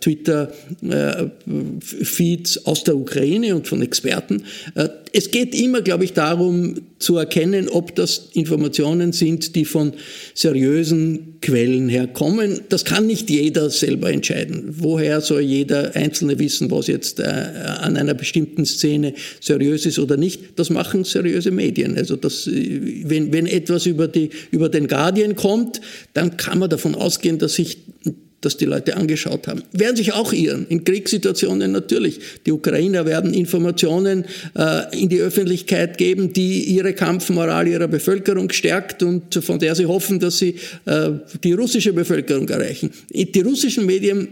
Twitter-Feeds 0.00 2.64
aus 2.66 2.84
der 2.84 2.96
Ukraine 2.96 3.54
und 3.54 3.68
von 3.68 3.82
Experten. 3.82 4.44
Es 5.12 5.30
geht 5.30 5.54
immer, 5.54 5.82
glaube 5.82 6.04
ich, 6.04 6.12
darum 6.12 6.80
zu 6.98 7.18
erkennen, 7.18 7.68
ob 7.68 7.94
das 7.94 8.30
Informationen 8.32 9.12
sind, 9.12 9.54
die 9.54 9.64
von 9.64 9.92
seriösen 10.34 11.36
Quellen 11.40 11.88
herkommen. 11.88 12.62
Das 12.68 12.84
kann 12.84 13.06
nicht 13.06 13.30
jeder 13.30 13.70
selber 13.70 14.10
entscheiden. 14.10 14.74
Woher 14.78 15.20
soll 15.20 15.42
jeder 15.42 15.94
Einzelne 15.94 16.40
wissen, 16.40 16.72
was 16.72 16.88
jetzt 16.88 17.20
an 17.20 17.96
einer 17.96 18.14
bestimmten 18.14 18.64
Szene 18.78 19.14
seriös 19.40 19.86
ist 19.86 19.98
oder 19.98 20.16
nicht? 20.16 20.40
Das 20.56 20.70
machen 20.70 21.04
seriöse 21.04 21.50
Medien. 21.50 21.96
Also 21.96 22.16
das, 22.16 22.46
wenn, 22.46 23.32
wenn 23.32 23.46
etwas 23.46 23.86
über 23.86 24.08
die 24.08 24.30
über 24.50 24.68
den 24.68 24.88
Guardian 24.88 25.36
kommt, 25.36 25.80
dann 26.14 26.36
kann 26.36 26.58
man 26.58 26.70
davon 26.70 26.94
ausgehen, 26.94 27.38
dass 27.38 27.54
sich 27.54 27.78
dass 28.40 28.56
die 28.56 28.64
Leute 28.64 28.96
angeschaut 28.96 29.46
haben. 29.48 29.62
Werden 29.72 29.96
sich 29.96 30.12
auch 30.12 30.32
irren. 30.32 30.66
In 30.68 30.84
Kriegssituationen 30.84 31.72
natürlich. 31.72 32.20
Die 32.46 32.52
Ukrainer 32.52 33.04
werden 33.04 33.34
Informationen 33.34 34.24
äh, 34.54 34.98
in 34.98 35.08
die 35.08 35.20
Öffentlichkeit 35.20 35.98
geben, 35.98 36.32
die 36.32 36.64
ihre 36.64 36.94
Kampfmoral 36.94 37.68
ihrer 37.68 37.88
Bevölkerung 37.88 38.50
stärkt 38.50 39.02
und 39.02 39.34
von 39.34 39.58
der 39.58 39.74
sie 39.74 39.86
hoffen, 39.86 40.20
dass 40.20 40.38
sie 40.38 40.54
äh, 40.86 41.10
die 41.44 41.52
russische 41.52 41.92
Bevölkerung 41.92 42.48
erreichen. 42.48 42.90
Die 43.10 43.40
russischen 43.40 43.84
Medien 43.84 44.28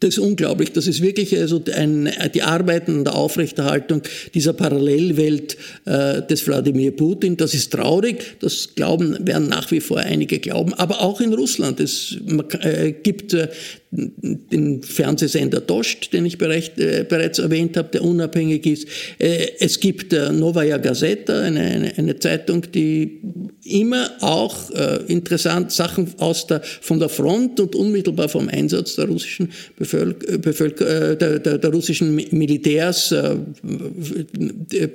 das 0.00 0.10
ist 0.10 0.18
unglaublich. 0.18 0.72
Das 0.72 0.86
ist 0.86 1.02
wirklich 1.02 1.36
also 1.36 1.62
ein, 1.74 2.10
die 2.32 2.42
Arbeiten 2.42 2.98
an 2.98 3.04
der 3.04 3.14
Aufrechterhaltung 3.14 4.02
dieser 4.32 4.52
Parallelwelt 4.52 5.56
äh, 5.86 6.22
des 6.22 6.46
Wladimir 6.46 6.92
Putin. 6.92 7.36
Das 7.36 7.54
ist 7.54 7.72
traurig. 7.72 8.36
Das 8.40 8.74
glauben, 8.74 9.26
werden 9.26 9.48
nach 9.48 9.70
wie 9.70 9.80
vor 9.80 9.98
einige 9.98 10.38
glauben. 10.38 10.74
Aber 10.74 11.00
auch 11.00 11.20
in 11.20 11.34
Russland. 11.34 11.80
Es 11.80 12.16
äh, 12.60 12.92
gibt 12.92 13.34
äh, 13.34 13.48
den 13.90 14.82
Fernsehsender 14.82 15.60
Dost, 15.60 16.12
den 16.12 16.26
ich 16.26 16.36
berecht, 16.36 16.78
äh, 16.78 17.06
bereits 17.08 17.38
erwähnt 17.38 17.76
habe, 17.76 17.88
der 17.88 18.04
unabhängig 18.04 18.66
ist. 18.66 18.86
Äh, 19.18 19.52
es 19.60 19.80
gibt 19.80 20.12
äh, 20.12 20.30
Novaya 20.30 20.76
Gazeta, 20.76 21.40
eine, 21.40 21.60
eine, 21.60 21.92
eine, 21.96 22.18
Zeitung, 22.18 22.62
die 22.72 23.20
immer 23.64 24.10
auch 24.20 24.70
äh, 24.72 24.98
interessant 25.06 25.72
Sachen 25.72 26.12
aus 26.18 26.46
der, 26.46 26.60
von 26.62 26.98
der 26.98 27.08
Front 27.08 27.60
und 27.60 27.74
unmittelbar 27.74 28.28
vom 28.28 28.48
Einsatz 28.50 28.96
der 28.96 29.06
russischen, 29.06 29.50
Bevölker, 29.78 30.34
äh, 30.34 30.38
Bevölker, 30.38 31.12
äh, 31.12 31.16
der, 31.16 31.38
der, 31.38 31.58
der, 31.58 31.70
russischen 31.70 32.14
Militärs 32.14 33.14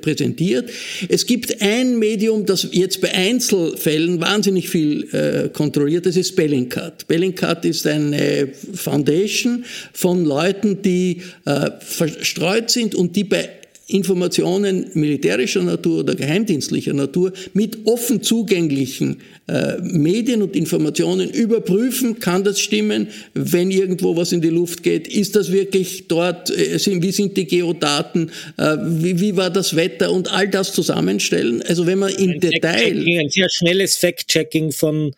präsentiert. 0.02 0.70
Es 1.08 1.26
gibt 1.26 1.62
ein 1.62 1.98
Medium, 1.98 2.46
das 2.46 2.68
jetzt 2.72 3.02
bei 3.02 3.12
Einzelfällen 3.12 4.20
wahnsinnig 4.20 4.70
viel 4.70 5.50
kontrolliert, 5.54 6.06
das 6.06 6.18
ist 6.18 6.36
Bellingcat. 6.36 7.08
Bellingcat 7.08 7.66
ist 7.66 7.88
eine 7.88 8.50
Foundation 8.84 9.65
von 9.93 10.26
Leuten, 10.26 10.82
die 10.82 11.22
äh, 11.46 11.72
verstreut 11.80 12.69
sind 12.69 12.96
und 12.96 13.15
die 13.15 13.24
bei 13.24 13.50
Informationen 13.88 14.89
militärischer 14.93 15.62
Natur 15.62 16.00
oder 16.00 16.15
geheimdienstlicher 16.15 16.93
Natur 16.93 17.34
mit 17.54 17.86
offen 17.86 18.24
zugänglichen 18.24 19.17
äh, 19.48 19.78
Medien 19.82 20.41
und 20.41 20.56
Informationen 20.56 21.30
überprüfen, 21.30 22.19
kann 22.19 22.46
das 22.46 22.62
stimmen, 22.62 23.10
wenn 23.34 23.72
irgendwo 23.72 24.15
was 24.15 24.32
in 24.32 24.39
die 24.39 24.50
Luft 24.50 24.84
geht, 24.84 25.08
ist 25.08 25.36
das 25.36 25.52
wirklich 25.52 26.08
dort, 26.08 26.50
äh, 26.50 26.80
sind, 26.80 27.04
wie 27.04 27.12
sind 27.12 27.36
die 27.36 27.46
Geodaten, 27.46 28.32
äh, 28.58 28.78
wie, 28.80 29.19
wie, 29.19 29.36
war 29.36 29.50
das 29.50 29.76
Wetter 29.76 30.12
und 30.13 30.32
all 30.32 30.48
das 30.48 30.72
zusammenstellen. 30.72 31.62
Also 31.62 31.86
wenn 31.86 32.00
man 32.00 32.13
im 32.15 32.39
Detail... 32.39 32.98
Ein 32.98 33.30
sehr 33.30 33.50
schnelles 33.50 33.98
Fact-Checking 33.98 34.72
von 34.72 35.13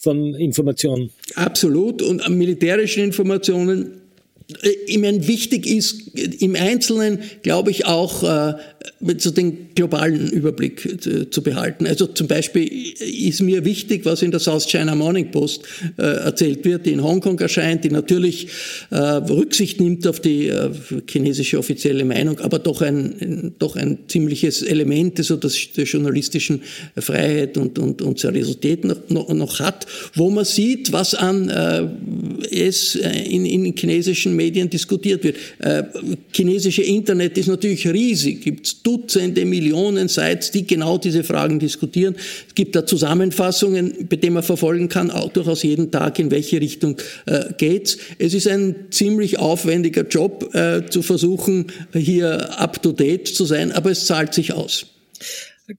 von 0.00 0.34
Informationen. 0.34 1.10
Absolut. 1.34 2.02
Und 2.02 2.26
militärischen 2.30 3.04
Informationen 3.04 3.99
ich 4.86 4.98
meine, 4.98 5.26
wichtig 5.26 5.66
ist 5.66 6.10
im 6.40 6.56
Einzelnen, 6.56 7.20
glaube 7.42 7.70
ich, 7.70 7.86
auch 7.86 8.22
äh, 8.22 8.54
so 9.18 9.30
den 9.30 9.68
globalen 9.74 10.30
Überblick 10.30 10.84
äh, 10.84 11.30
zu 11.30 11.42
behalten. 11.42 11.86
Also 11.86 12.06
zum 12.06 12.26
Beispiel 12.26 12.68
ist 12.98 13.40
mir 13.40 13.64
wichtig, 13.64 14.04
was 14.04 14.22
in 14.22 14.30
der 14.30 14.40
South 14.40 14.66
China 14.66 14.94
Morning 14.94 15.30
Post 15.30 15.62
äh, 15.96 16.02
erzählt 16.02 16.64
wird, 16.64 16.86
die 16.86 16.92
in 16.92 17.02
Hongkong 17.02 17.38
erscheint, 17.38 17.84
die 17.84 17.90
natürlich 17.90 18.48
äh, 18.90 18.96
Rücksicht 18.96 19.80
nimmt 19.80 20.06
auf 20.06 20.20
die 20.20 20.48
äh, 20.48 20.70
chinesische 21.08 21.58
offizielle 21.58 22.04
Meinung, 22.04 22.40
aber 22.40 22.58
doch 22.58 22.82
ein, 22.82 23.54
doch 23.58 23.76
ein 23.76 23.98
ziemliches 24.08 24.62
Element 24.62 25.18
also 25.18 25.36
das, 25.36 25.56
der 25.76 25.84
journalistischen 25.84 26.62
Freiheit 26.96 27.56
und, 27.56 27.78
und, 27.78 28.02
und 28.02 28.18
Seriosität 28.18 28.84
noch, 28.84 29.08
noch, 29.08 29.60
hat, 29.60 29.86
wo 30.14 30.30
man 30.30 30.44
sieht, 30.44 30.92
was 30.92 31.14
an 31.14 31.50
es 32.50 32.94
in, 32.94 33.44
in 33.44 33.74
chinesischen 33.76 34.36
Medien 34.40 34.70
diskutiert 34.70 35.22
wird. 35.22 35.36
Äh, 35.58 35.82
chinesische 36.32 36.82
Internet 36.82 37.36
ist 37.36 37.48
natürlich 37.48 37.86
riesig, 37.86 38.42
gibt 38.42 38.86
Dutzende, 38.86 39.44
Millionen 39.44 40.08
Sites, 40.08 40.50
die 40.50 40.66
genau 40.66 40.96
diese 40.96 41.24
Fragen 41.24 41.58
diskutieren. 41.58 42.16
Es 42.48 42.54
gibt 42.54 42.74
da 42.74 42.86
Zusammenfassungen, 42.86 44.08
bei 44.08 44.16
denen 44.16 44.34
man 44.34 44.42
verfolgen 44.42 44.88
kann, 44.88 45.10
auch 45.10 45.30
durchaus 45.30 45.62
jeden 45.62 45.90
Tag, 45.90 46.18
in 46.18 46.30
welche 46.30 46.60
Richtung 46.60 46.96
äh, 47.26 47.52
geht's. 47.58 47.98
Es 48.18 48.32
ist 48.32 48.48
ein 48.48 48.86
ziemlich 48.90 49.38
aufwendiger 49.38 50.06
Job, 50.06 50.54
äh, 50.54 50.86
zu 50.88 51.02
versuchen, 51.02 51.66
hier 51.92 52.58
up-to-date 52.58 53.28
zu 53.28 53.44
sein, 53.44 53.72
aber 53.72 53.90
es 53.90 54.06
zahlt 54.06 54.32
sich 54.32 54.52
aus. 54.52 54.86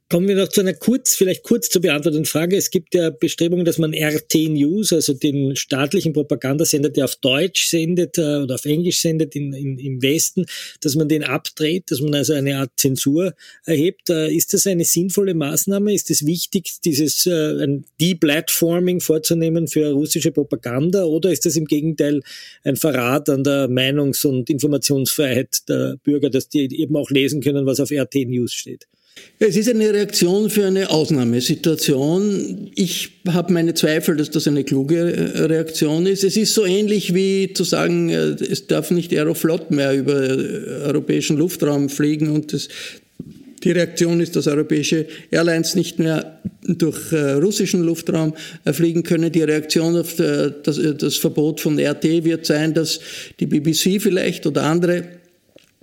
Kommen 0.10 0.28
wir 0.28 0.36
noch 0.36 0.48
zu 0.48 0.62
einer 0.62 0.74
kurz, 0.74 1.16
vielleicht 1.16 1.44
kurz 1.44 1.70
zu 1.70 1.82
beantwortenden 1.82 2.26
Frage. 2.26 2.56
Es 2.56 2.70
gibt 2.70 2.94
ja 2.94 3.10
Bestrebungen, 3.10 3.66
dass 3.66 3.78
man 3.78 3.94
RT 3.94 4.36
News, 4.50 4.94
also 4.94 5.14
den 5.14 5.56
staatlichen 5.56 6.14
Propagandasender, 6.14 6.90
der 6.90 7.06
auf 7.06 7.16
Deutsch 7.16 7.68
sendet 7.68 8.18
äh, 8.18 8.38
oder 8.38 8.56
auf 8.56 8.66
Englisch 8.66 9.02
sendet 9.02 9.36
in, 9.36 9.54
in, 9.54 9.80
im 9.80 10.02
Westen, 10.02 10.46
dass 10.82 10.96
man 10.96 11.10
den 11.10 11.24
abdreht, 11.24 11.90
dass 11.90 12.02
man 12.02 12.14
also 12.14 12.34
eine 12.34 12.58
Art 12.58 12.72
Zensur 12.78 13.34
erhebt. 13.66 14.10
Äh, 14.10 14.34
ist 14.34 14.54
das 14.54 14.68
eine 14.68 14.86
sinnvolle 14.86 15.34
Maßnahme? 15.34 15.94
Ist 15.94 16.12
es 16.12 16.26
wichtig, 16.26 16.76
dieses 16.86 17.26
äh, 17.26 17.68
Deplatforming 18.00 19.00
vorzunehmen 19.00 19.68
für 19.68 19.92
russische 19.92 20.32
Propaganda 20.32 21.06
oder 21.06 21.32
ist 21.32 21.46
das 21.46 21.56
im 21.56 21.66
Gegenteil 21.66 22.22
ein 22.64 22.76
Verrat 22.76 23.30
an 23.30 23.44
der 23.44 23.68
Meinungs- 23.68 24.26
und 24.26 24.50
Informationsfreiheit 24.50 25.68
der 25.68 25.98
Bürger, 26.04 26.30
dass 26.30 26.50
die 26.50 26.82
eben 26.82 26.96
auch 26.96 27.10
lesen 27.10 27.42
können, 27.42 27.66
was 27.66 27.80
auf 27.80 27.92
RT 27.92 28.28
News 28.28 28.54
steht? 28.54 28.88
Es 29.44 29.58
ist 29.58 29.68
eine 29.68 29.92
Reaktion 29.92 30.52
für 30.52 30.68
eine 30.68 30.92
Ausnahmesituation. 30.92 32.70
Ich 32.76 33.10
habe 33.28 33.52
meine 33.52 33.74
Zweifel, 33.74 34.16
dass 34.16 34.30
das 34.30 34.48
eine 34.48 34.64
kluge 34.64 35.00
äh, 35.00 35.46
Reaktion 35.46 36.06
ist. 36.06 36.24
Es 36.24 36.38
ist 36.38 36.54
so 36.54 36.64
ähnlich 36.64 37.16
wie 37.16 37.52
zu 37.52 37.64
sagen, 37.64 38.10
äh, 38.10 38.36
es 38.36 38.68
darf 38.68 38.92
nicht 38.92 39.12
Aeroflot 39.12 39.72
mehr 39.72 39.96
über 39.96 40.14
äh, 40.14 40.84
europäischen 40.84 41.38
Luftraum 41.38 41.90
fliegen 41.90 42.30
und 42.30 42.54
das, 42.54 42.68
die 43.64 43.72
Reaktion 43.72 44.20
ist, 44.22 44.36
dass 44.36 44.46
europäische 44.46 45.08
Airlines 45.32 45.74
nicht 45.74 45.98
mehr 45.98 46.40
durch 46.64 47.12
russischen 47.12 47.82
Luftraum 47.82 48.36
fliegen 48.72 49.02
können. 49.02 49.32
Die 49.32 49.42
Reaktion 49.42 49.98
auf 49.98 50.16
das, 50.16 50.80
das 50.98 51.18
Verbot 51.18 51.62
von 51.62 51.80
RT 51.80 52.24
wird 52.24 52.46
sein, 52.46 52.74
dass 52.74 53.00
die 53.40 53.46
BBC 53.48 54.02
vielleicht 54.02 54.46
oder 54.48 54.64
andere 54.64 55.21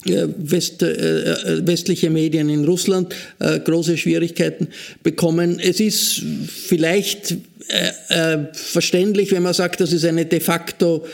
West, 0.09 0.83
äh, 0.83 1.67
westliche 1.67 2.11
Medien 2.11 2.49
in 2.49 2.65
Russland 2.65 3.15
äh, 3.39 3.61
große 3.61 3.97
Schwierigkeiten 3.97 4.69
bekommen. 5.03 5.61
Es 5.61 5.81
ist 5.81 6.23
vielleicht 6.47 7.37
äh, 7.69 8.35
äh 8.35 8.39
verständlich, 8.53 9.33
wenn 9.33 9.43
man 9.43 9.55
sagt, 9.55 9.81
das 9.81 9.93
ist 9.93 10.05
eine 10.05 10.27
de 10.27 10.41
facto 10.41 11.05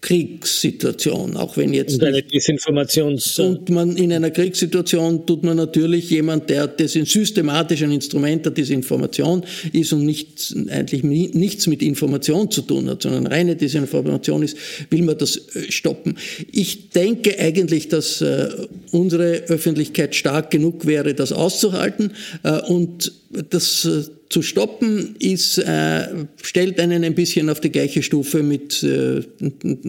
Kriegssituation, 0.00 1.36
auch 1.36 1.56
wenn 1.56 1.74
jetzt 1.74 1.94
und 1.94 2.04
eine 2.04 2.22
Desinformations 2.22 3.38
und 3.38 3.68
man 3.68 3.96
in 3.96 4.12
einer 4.12 4.30
Kriegssituation 4.30 5.26
tut 5.26 5.42
man 5.42 5.58
natürlich 5.58 6.08
jemand, 6.08 6.48
der 6.48 6.68
das 6.68 6.92
systematisch 6.92 7.82
ein 7.82 7.92
Instrument 7.92 8.44
der 8.46 8.52
Desinformation 8.52 9.44
ist 9.72 9.92
und 9.92 10.06
nicht, 10.06 10.54
eigentlich 10.70 11.02
nichts 11.02 11.66
mit 11.66 11.82
Information 11.82 12.50
zu 12.50 12.62
tun 12.62 12.88
hat, 12.88 13.02
sondern 13.02 13.26
reine 13.26 13.56
Desinformation 13.56 14.42
ist, 14.42 14.56
will 14.88 15.02
man 15.02 15.18
das 15.18 15.36
äh, 15.36 15.70
stoppen. 15.70 16.16
Ich 16.50 16.90
denke 16.90 17.38
eigentlich, 17.38 17.88
dass 17.88 18.22
äh, 18.22 18.48
unsere 18.92 19.42
Öffentlichkeit 19.48 20.14
stark 20.14 20.50
genug 20.50 20.86
wäre, 20.86 21.14
das 21.14 21.32
auszuhalten 21.32 22.12
äh, 22.42 22.60
und 22.62 23.12
das 23.50 24.10
zu 24.30 24.42
stoppen 24.42 25.16
ist, 25.18 25.58
äh, 25.58 26.06
stellt 26.40 26.78
einen 26.78 27.02
ein 27.02 27.16
bisschen 27.16 27.50
auf 27.50 27.58
die 27.58 27.70
gleiche 27.70 28.00
Stufe 28.00 28.44
mit 28.44 28.80
äh, 28.84 29.22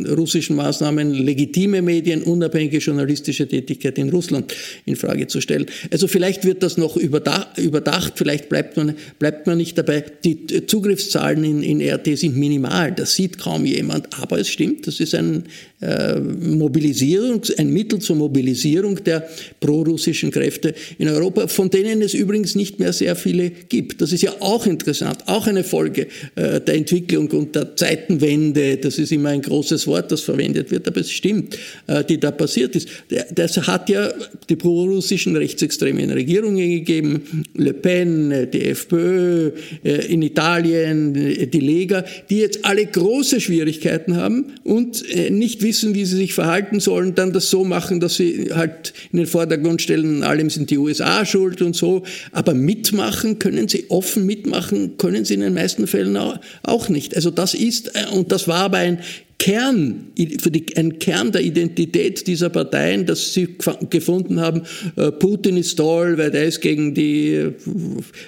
russischen 0.10 0.56
Maßnahmen, 0.56 1.14
legitime 1.14 1.84
Medien, 1.84 2.24
unabhängige 2.24 2.80
journalistische 2.80 3.48
Tätigkeit 3.48 4.00
in 4.00 4.10
Russland 4.10 4.52
in 4.88 4.96
Frage 4.96 5.28
zu 5.28 5.42
stellen. 5.42 5.68
Also 5.92 6.08
vielleicht 6.08 6.44
wird 6.44 6.64
das 6.64 6.78
noch 6.78 6.98
überdacht, 6.98 7.60
überdacht 7.60 8.14
vielleicht 8.16 8.50
bleibt 8.50 8.78
man, 8.78 8.96
bleibt 9.20 9.46
man 9.46 9.60
nicht 9.60 9.78
dabei. 9.78 10.04
Die 10.24 10.66
Zugriffszahlen 10.66 11.44
in, 11.44 11.62
in 11.62 11.88
RT 11.88 12.18
sind 12.18 12.36
minimal, 12.36 12.92
das 12.94 13.14
sieht 13.14 13.38
kaum 13.38 13.64
jemand, 13.66 14.20
aber 14.20 14.39
es 14.39 14.50
stimmt, 14.50 14.88
das 14.88 15.00
ist 15.00 15.14
ein, 15.14 15.44
äh, 15.82 16.20
Mobilisierung, 16.20 17.42
ein 17.58 17.72
Mittel 17.72 18.00
zur 18.00 18.16
Mobilisierung 18.16 19.04
der 19.04 19.28
prorussischen 19.60 20.30
Kräfte 20.30 20.76
in 21.00 21.08
Europa, 21.08 21.48
von 21.48 21.70
denen 21.70 22.02
es 22.02 22.14
übrigens 22.14 22.56
nicht 22.56 22.80
mehr 22.80 22.94
sehr 22.94 23.16
viele 23.16 23.50
gibt. 23.50 24.02
Das 24.02 24.12
ist 24.12 24.22
ja 24.22 24.31
auch 24.40 24.66
interessant, 24.66 25.20
auch 25.28 25.48
eine 25.48 25.64
Folge 25.64 26.08
äh, 26.36 26.62
der 26.62 26.76
Entwicklung 26.76 27.30
und 27.32 27.56
der 27.56 27.76
Zeitenwende. 27.76 28.78
Das 28.78 28.98
ist 28.98 29.12
immer 29.12 29.30
ein 29.30 29.42
großes 29.42 29.88
Wort, 29.88 30.12
das 30.12 30.22
verwendet 30.22 30.72
wird, 30.72 30.88
aber 30.88 31.02
es 31.02 31.12
stimmt, 31.12 31.58
äh, 31.88 32.04
die 32.04 32.20
da 32.20 32.32
passiert 32.32 32.76
ist. 32.76 32.88
Das 33.34 33.58
hat 33.58 33.90
ja 33.90 34.12
die 34.50 34.56
prorussischen 34.56 35.36
rechtsextremen 35.36 36.12
Regierungen 36.12 36.70
gegeben, 36.70 37.46
Le 37.56 37.74
Pen, 37.74 38.50
die 38.52 38.66
FPÖ, 38.66 39.52
in 39.84 40.22
Italien, 40.22 41.14
die 41.14 41.60
Lega, 41.60 42.04
die 42.30 42.38
jetzt 42.38 42.64
alle 42.64 42.86
große 42.86 43.42
Schwierigkeiten 43.42 44.16
haben 44.16 44.54
und 44.64 45.04
nicht 45.30 45.62
wissen, 45.62 45.96
wie 45.96 46.06
sie 46.06 46.18
sich 46.18 46.34
verhalten 46.34 46.80
sollen, 46.80 47.16
dann 47.16 47.34
das 47.34 47.50
so 47.50 47.64
machen, 47.64 48.00
dass 48.00 48.16
sie 48.16 48.50
halt 48.54 48.94
in 49.12 49.18
den 49.18 49.28
Vordergrund 49.28 49.82
stellen, 49.82 50.24
allem 50.24 50.50
sind 50.50 50.70
die 50.70 50.78
USA 50.78 51.26
schuld 51.26 51.62
und 51.62 51.76
so. 51.76 52.04
Aber 52.32 52.54
mitmachen 52.54 53.40
können 53.40 53.68
sie, 53.68 53.86
offen 53.90 54.20
mitmachen 54.26 54.97
können 54.97 55.26
sie 55.26 55.36
in 55.36 55.41
den 55.41 55.53
meisten 55.53 55.88
Fällen 55.88 56.17
auch 56.63 56.89
nicht. 56.89 57.15
Also 57.15 57.32
das 57.32 57.53
ist, 57.53 57.95
äh, 57.95 58.07
und 58.11 58.32
das 58.32 58.47
war 58.47 58.59
aber 58.59 58.78
ein 58.78 58.99
Kern, 59.42 60.12
für 60.39 60.52
die, 60.52 60.78
ein 60.78 61.00
Kern 61.00 61.32
der 61.32 61.42
Identität 61.42 62.28
dieser 62.28 62.52
Parteien, 62.52 63.08
dass 63.08 63.34
sie 63.34 63.48
gefunden 63.89 64.39
haben, 64.39 64.62
äh, 64.98 65.12
Putin 65.12 65.58
ist 65.58 65.78
toll, 65.78 66.16
weil 66.20 66.30
der 66.30 66.46
ist 66.46 66.62
gegen 66.62 66.94
die 66.94 67.50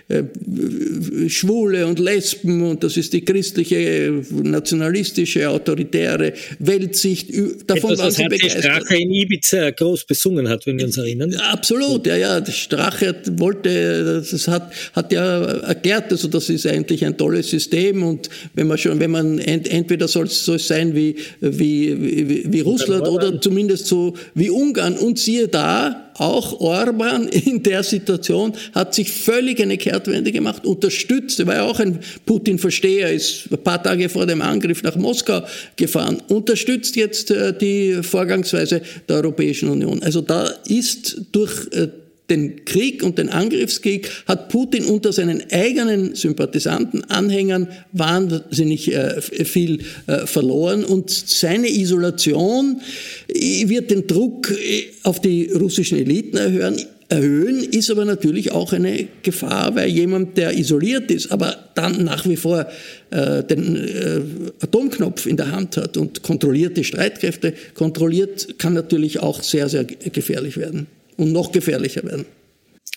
äh, 0.10 0.16
äh, 0.18 1.30
Schwule 1.30 1.86
und 1.86 2.00
Lesben 2.00 2.64
und 2.64 2.84
das 2.84 2.98
ist 2.98 3.14
die 3.14 3.24
christliche, 3.24 4.24
nationalistische, 4.32 5.48
autoritäre 5.52 6.34
Weltsicht. 6.58 7.30
Davon 7.68 7.92
Etwas, 7.92 8.00
waren 8.00 8.12
sie 8.12 8.24
begeistert. 8.24 8.64
Strache 8.64 8.96
in 8.96 9.12
Ibiza 9.12 9.70
groß 9.70 10.06
besungen 10.06 10.50
hat, 10.50 10.66
wenn 10.66 10.80
wir 10.80 10.86
uns 10.86 10.98
erinnern. 10.98 11.32
Absolut, 11.36 12.08
ja, 12.08 12.16
ja. 12.18 12.44
Strache 12.44 13.14
wollte, 13.34 14.24
das 14.28 14.48
hat, 14.48 14.74
hat 14.94 15.14
ja 15.14 15.44
erklärt, 15.44 16.12
also 16.12 16.28
das 16.28 16.50
ist 16.50 16.66
eigentlich 16.66 17.06
ein 17.06 17.16
tolles 17.16 17.52
System 17.52 18.02
und 18.02 18.32
wenn 18.56 18.66
man 18.66 18.80
schon, 18.80 19.00
wenn 19.00 19.12
man 19.12 19.38
ent, 19.38 19.68
entweder 19.68 20.08
soll 20.08 20.26
es 20.26 20.44
so 20.44 20.58
sein 20.58 20.96
wie 20.96 21.03
wie, 21.04 22.02
wie, 22.02 22.30
wie, 22.30 22.54
wie 22.54 22.62
Russland 22.62 23.08
oder 23.08 23.42
zumindest 23.42 23.88
so 23.88 24.14
wie 24.34 24.50
Ungarn. 24.50 24.98
Und 24.98 25.20
siehe 25.20 25.48
da, 25.48 26.04
auch 26.16 26.60
Orban 26.60 27.28
in 27.28 27.64
der 27.64 27.84
Situation 27.84 28.54
hat 28.74 28.94
sich 28.94 29.12
völlig 29.12 29.62
eine 29.62 29.78
Kehrtwende 29.78 30.32
gemacht, 30.32 30.66
unterstützt, 30.66 31.40
er 31.40 31.48
war 31.48 31.56
ja 31.56 31.64
auch 31.64 31.80
ein 31.80 32.00
Putin-Versteher, 32.26 33.12
ist 33.12 33.52
ein 33.52 33.58
paar 33.64 33.82
Tage 33.82 34.10
vor 34.10 34.26
dem 34.26 34.42
Angriff 34.42 34.84
nach 34.84 34.96
Moskau 34.96 35.42
gefahren, 35.76 36.22
unterstützt 36.28 36.96
jetzt 36.96 37.32
äh, 37.32 37.58
die 37.58 38.04
Vorgangsweise 38.04 38.82
der 39.08 39.18
Europäischen 39.18 39.70
Union. 39.70 40.04
Also 40.04 40.22
da 40.22 40.48
ist 40.68 41.22
durch 41.32 41.68
äh, 41.72 41.88
den 42.30 42.64
Krieg 42.66 43.04
und 43.04 43.18
den 43.18 43.30
Angriffskrieg 43.30 44.10
hat 44.28 44.50
Putin 44.50 44.86
unter 44.86 45.12
seinen 45.12 45.44
eigenen 45.52 46.16
Sympathisanten, 46.16 47.04
Anhängern 47.10 47.68
wahnsinnig 47.92 48.94
äh, 48.94 49.22
viel 49.22 49.82
äh, 50.08 50.26
verloren. 50.26 50.86
Und 50.86 51.10
seine 51.10 51.70
Isolation 51.70 52.82
äh, 53.28 53.68
wird 53.68 53.92
den 53.92 54.08
Druck 54.08 54.52
äh, 54.52 54.86
auf 55.04 55.20
die 55.20 55.52
russischen 55.52 55.98
Eliten 55.98 56.38
erhöhen, 56.38 56.78
erhöhen, 57.10 57.64
ist 57.64 57.92
aber 57.92 58.06
natürlich 58.06 58.54
auch 58.54 58.72
eine 58.72 59.08
Gefahr, 59.22 59.76
weil 59.76 59.90
jemand, 59.90 60.38
der 60.38 60.58
isoliert 60.58 61.12
ist, 61.12 61.32
aber 61.32 61.58
dann 61.76 62.06
nach 62.06 62.28
wie 62.28 62.38
vor 62.38 62.66
äh, 63.12 63.44
den 63.44 63.76
äh, 63.76 64.22
Atomknopf 64.62 65.26
in 65.26 65.38
der 65.38 65.52
Hand 65.52 65.78
hat 65.78 65.98
und 65.98 66.24
kontrollierte 66.24 66.84
Streitkräfte 66.84 67.54
kontrolliert, 67.76 68.58
kann 68.58 68.74
natürlich 68.74 69.20
auch 69.20 69.44
sehr, 69.44 69.68
sehr 69.68 69.84
gefährlich 69.84 70.58
werden 70.58 70.88
und 71.18 71.32
noch 71.32 71.52
gefährlicher 71.52 72.04
werden. 72.04 72.26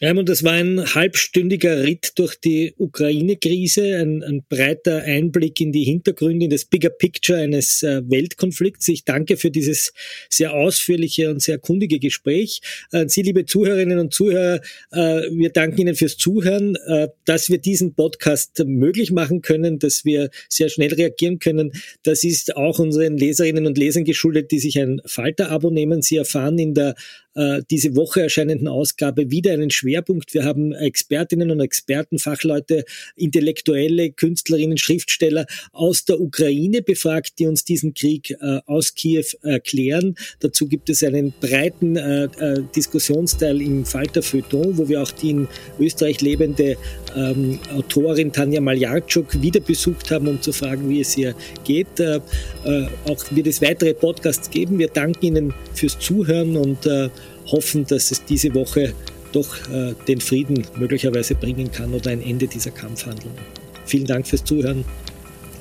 Raimund, 0.03 0.29
das 0.29 0.45
war 0.45 0.53
ein 0.53 0.95
halbstündiger 0.95 1.83
Ritt 1.83 2.13
durch 2.17 2.39
die 2.39 2.75
Ukraine-Krise, 2.77 3.97
ein, 3.97 4.23
ein, 4.23 4.45
breiter 4.47 5.05
Einblick 5.05 5.59
in 5.59 5.73
die 5.73 5.85
Hintergründe, 5.85 6.45
in 6.45 6.51
das 6.51 6.67
Bigger 6.67 6.91
Picture 6.91 7.39
eines 7.39 7.83
äh, 7.83 8.03
Weltkonflikts. 8.05 8.89
Ich 8.89 9.07
danke 9.07 9.39
für 9.39 9.51
dieses 9.51 9.95
sehr 10.29 10.53
ausführliche 10.53 11.31
und 11.31 11.41
sehr 11.41 11.57
kundige 11.57 11.99
Gespräch. 11.99 12.61
Äh, 12.93 13.09
Sie, 13.09 13.23
liebe 13.23 13.47
Zuhörerinnen 13.47 13.99
und 13.99 14.13
Zuhörer, 14.13 14.61
äh, 14.93 15.23
wir 15.31 15.49
danken 15.49 15.81
Ihnen 15.81 15.95
fürs 15.95 16.19
Zuhören, 16.19 16.77
dass 17.25 17.49
wir 17.49 17.59
diesen 17.59 17.95
Podcast 17.95 18.63
möglich 18.67 19.13
machen 19.13 19.41
können, 19.41 19.79
dass 19.79 20.05
wir 20.05 20.29
sehr 20.51 20.69
schnell 20.69 20.93
reagieren 20.93 21.39
können. 21.39 21.73
Das 22.03 22.23
ist 22.23 22.55
auch 22.55 22.79
unseren 22.79 23.17
Leserinnen 23.17 23.67
und 23.67 23.79
Lesern 23.79 24.05
geschuldet, 24.05 24.51
die 24.51 24.59
sich 24.59 24.79
ein 24.79 25.01
Falter-Abo 25.07 25.71
nehmen. 25.71 26.03
Sie 26.03 26.17
erfahren 26.17 26.59
in 26.59 26.75
der 26.75 26.97
äh, 27.37 27.63
diese 27.71 27.95
Woche 27.97 28.23
erscheinenden 28.23 28.67
Ausgabe 28.69 29.31
wieder 29.31 29.53
einen 29.53 29.71
Schwerpunkt. 29.71 30.35
Wir 30.35 30.45
haben 30.45 30.73
Expertinnen 30.73 31.51
und 31.51 31.61
Experten, 31.61 32.19
Fachleute, 32.19 32.85
Intellektuelle, 33.15 34.11
Künstlerinnen, 34.11 34.79
Schriftsteller 34.79 35.47
aus 35.73 36.05
der 36.05 36.21
Ukraine 36.21 36.83
befragt, 36.83 37.39
die 37.39 37.47
uns 37.47 37.65
diesen 37.65 37.95
Krieg 37.95 38.31
äh, 38.31 38.61
aus 38.67 38.95
Kiew 38.95 39.27
erklären. 39.43 40.17
Dazu 40.41 40.67
gibt 40.67 40.91
es 40.91 41.03
einen 41.03 41.33
breiten 41.41 41.97
äh, 41.97 42.25
äh 42.25 42.63
Diskussionsteil 42.75 43.61
im 43.61 43.85
Falter 43.85 44.23
Feuilleton, 44.23 44.79
wo 44.79 44.89
wir 44.89 45.03
auch 45.03 45.11
die 45.13 45.31
in 45.31 45.49
Österreich 45.79 46.21
lebende 46.21 46.77
ähm, 47.15 47.59
Autorin 47.75 48.33
Tanja 48.33 48.61
Maljarczuk 48.61 49.41
wieder 49.41 49.61
besucht 49.61 50.11
haben, 50.11 50.29
um 50.29 50.41
zu 50.41 50.53
fragen, 50.53 50.89
wie 50.89 51.01
es 51.01 51.17
ihr 51.17 51.35
geht. 51.65 52.01
Äh, 52.01 52.21
äh, 52.65 52.87
auch 53.05 53.25
wird 53.31 53.47
es 53.47 53.63
weitere 53.63 53.95
Podcasts 53.95 54.51
geben. 54.51 54.79
Wir 54.79 54.89
danken 54.89 55.25
Ihnen 55.27 55.55
fürs 55.75 55.99
Zuhören 55.99 56.57
und 56.57 56.87
äh, 56.87 57.09
hoffen, 57.47 57.87
dass 57.87 58.11
es 58.11 58.25
diese 58.25 58.55
Woche 58.55 58.95
doch 59.33 59.57
äh, 59.71 59.95
den 60.09 60.21
Frieden 60.21 60.67
möglicherweise 60.77 61.35
bringen 61.35 61.71
kann 61.71 61.93
oder 61.93 62.11
ein 62.11 62.23
Ende 62.23 62.47
dieser 62.47 62.71
Kampfhandlungen. 62.71 63.39
Vielen 63.85 64.07
Dank 64.07 64.27
fürs 64.27 64.45
Zuhören. 64.45 64.85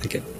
Danke. 0.01 0.34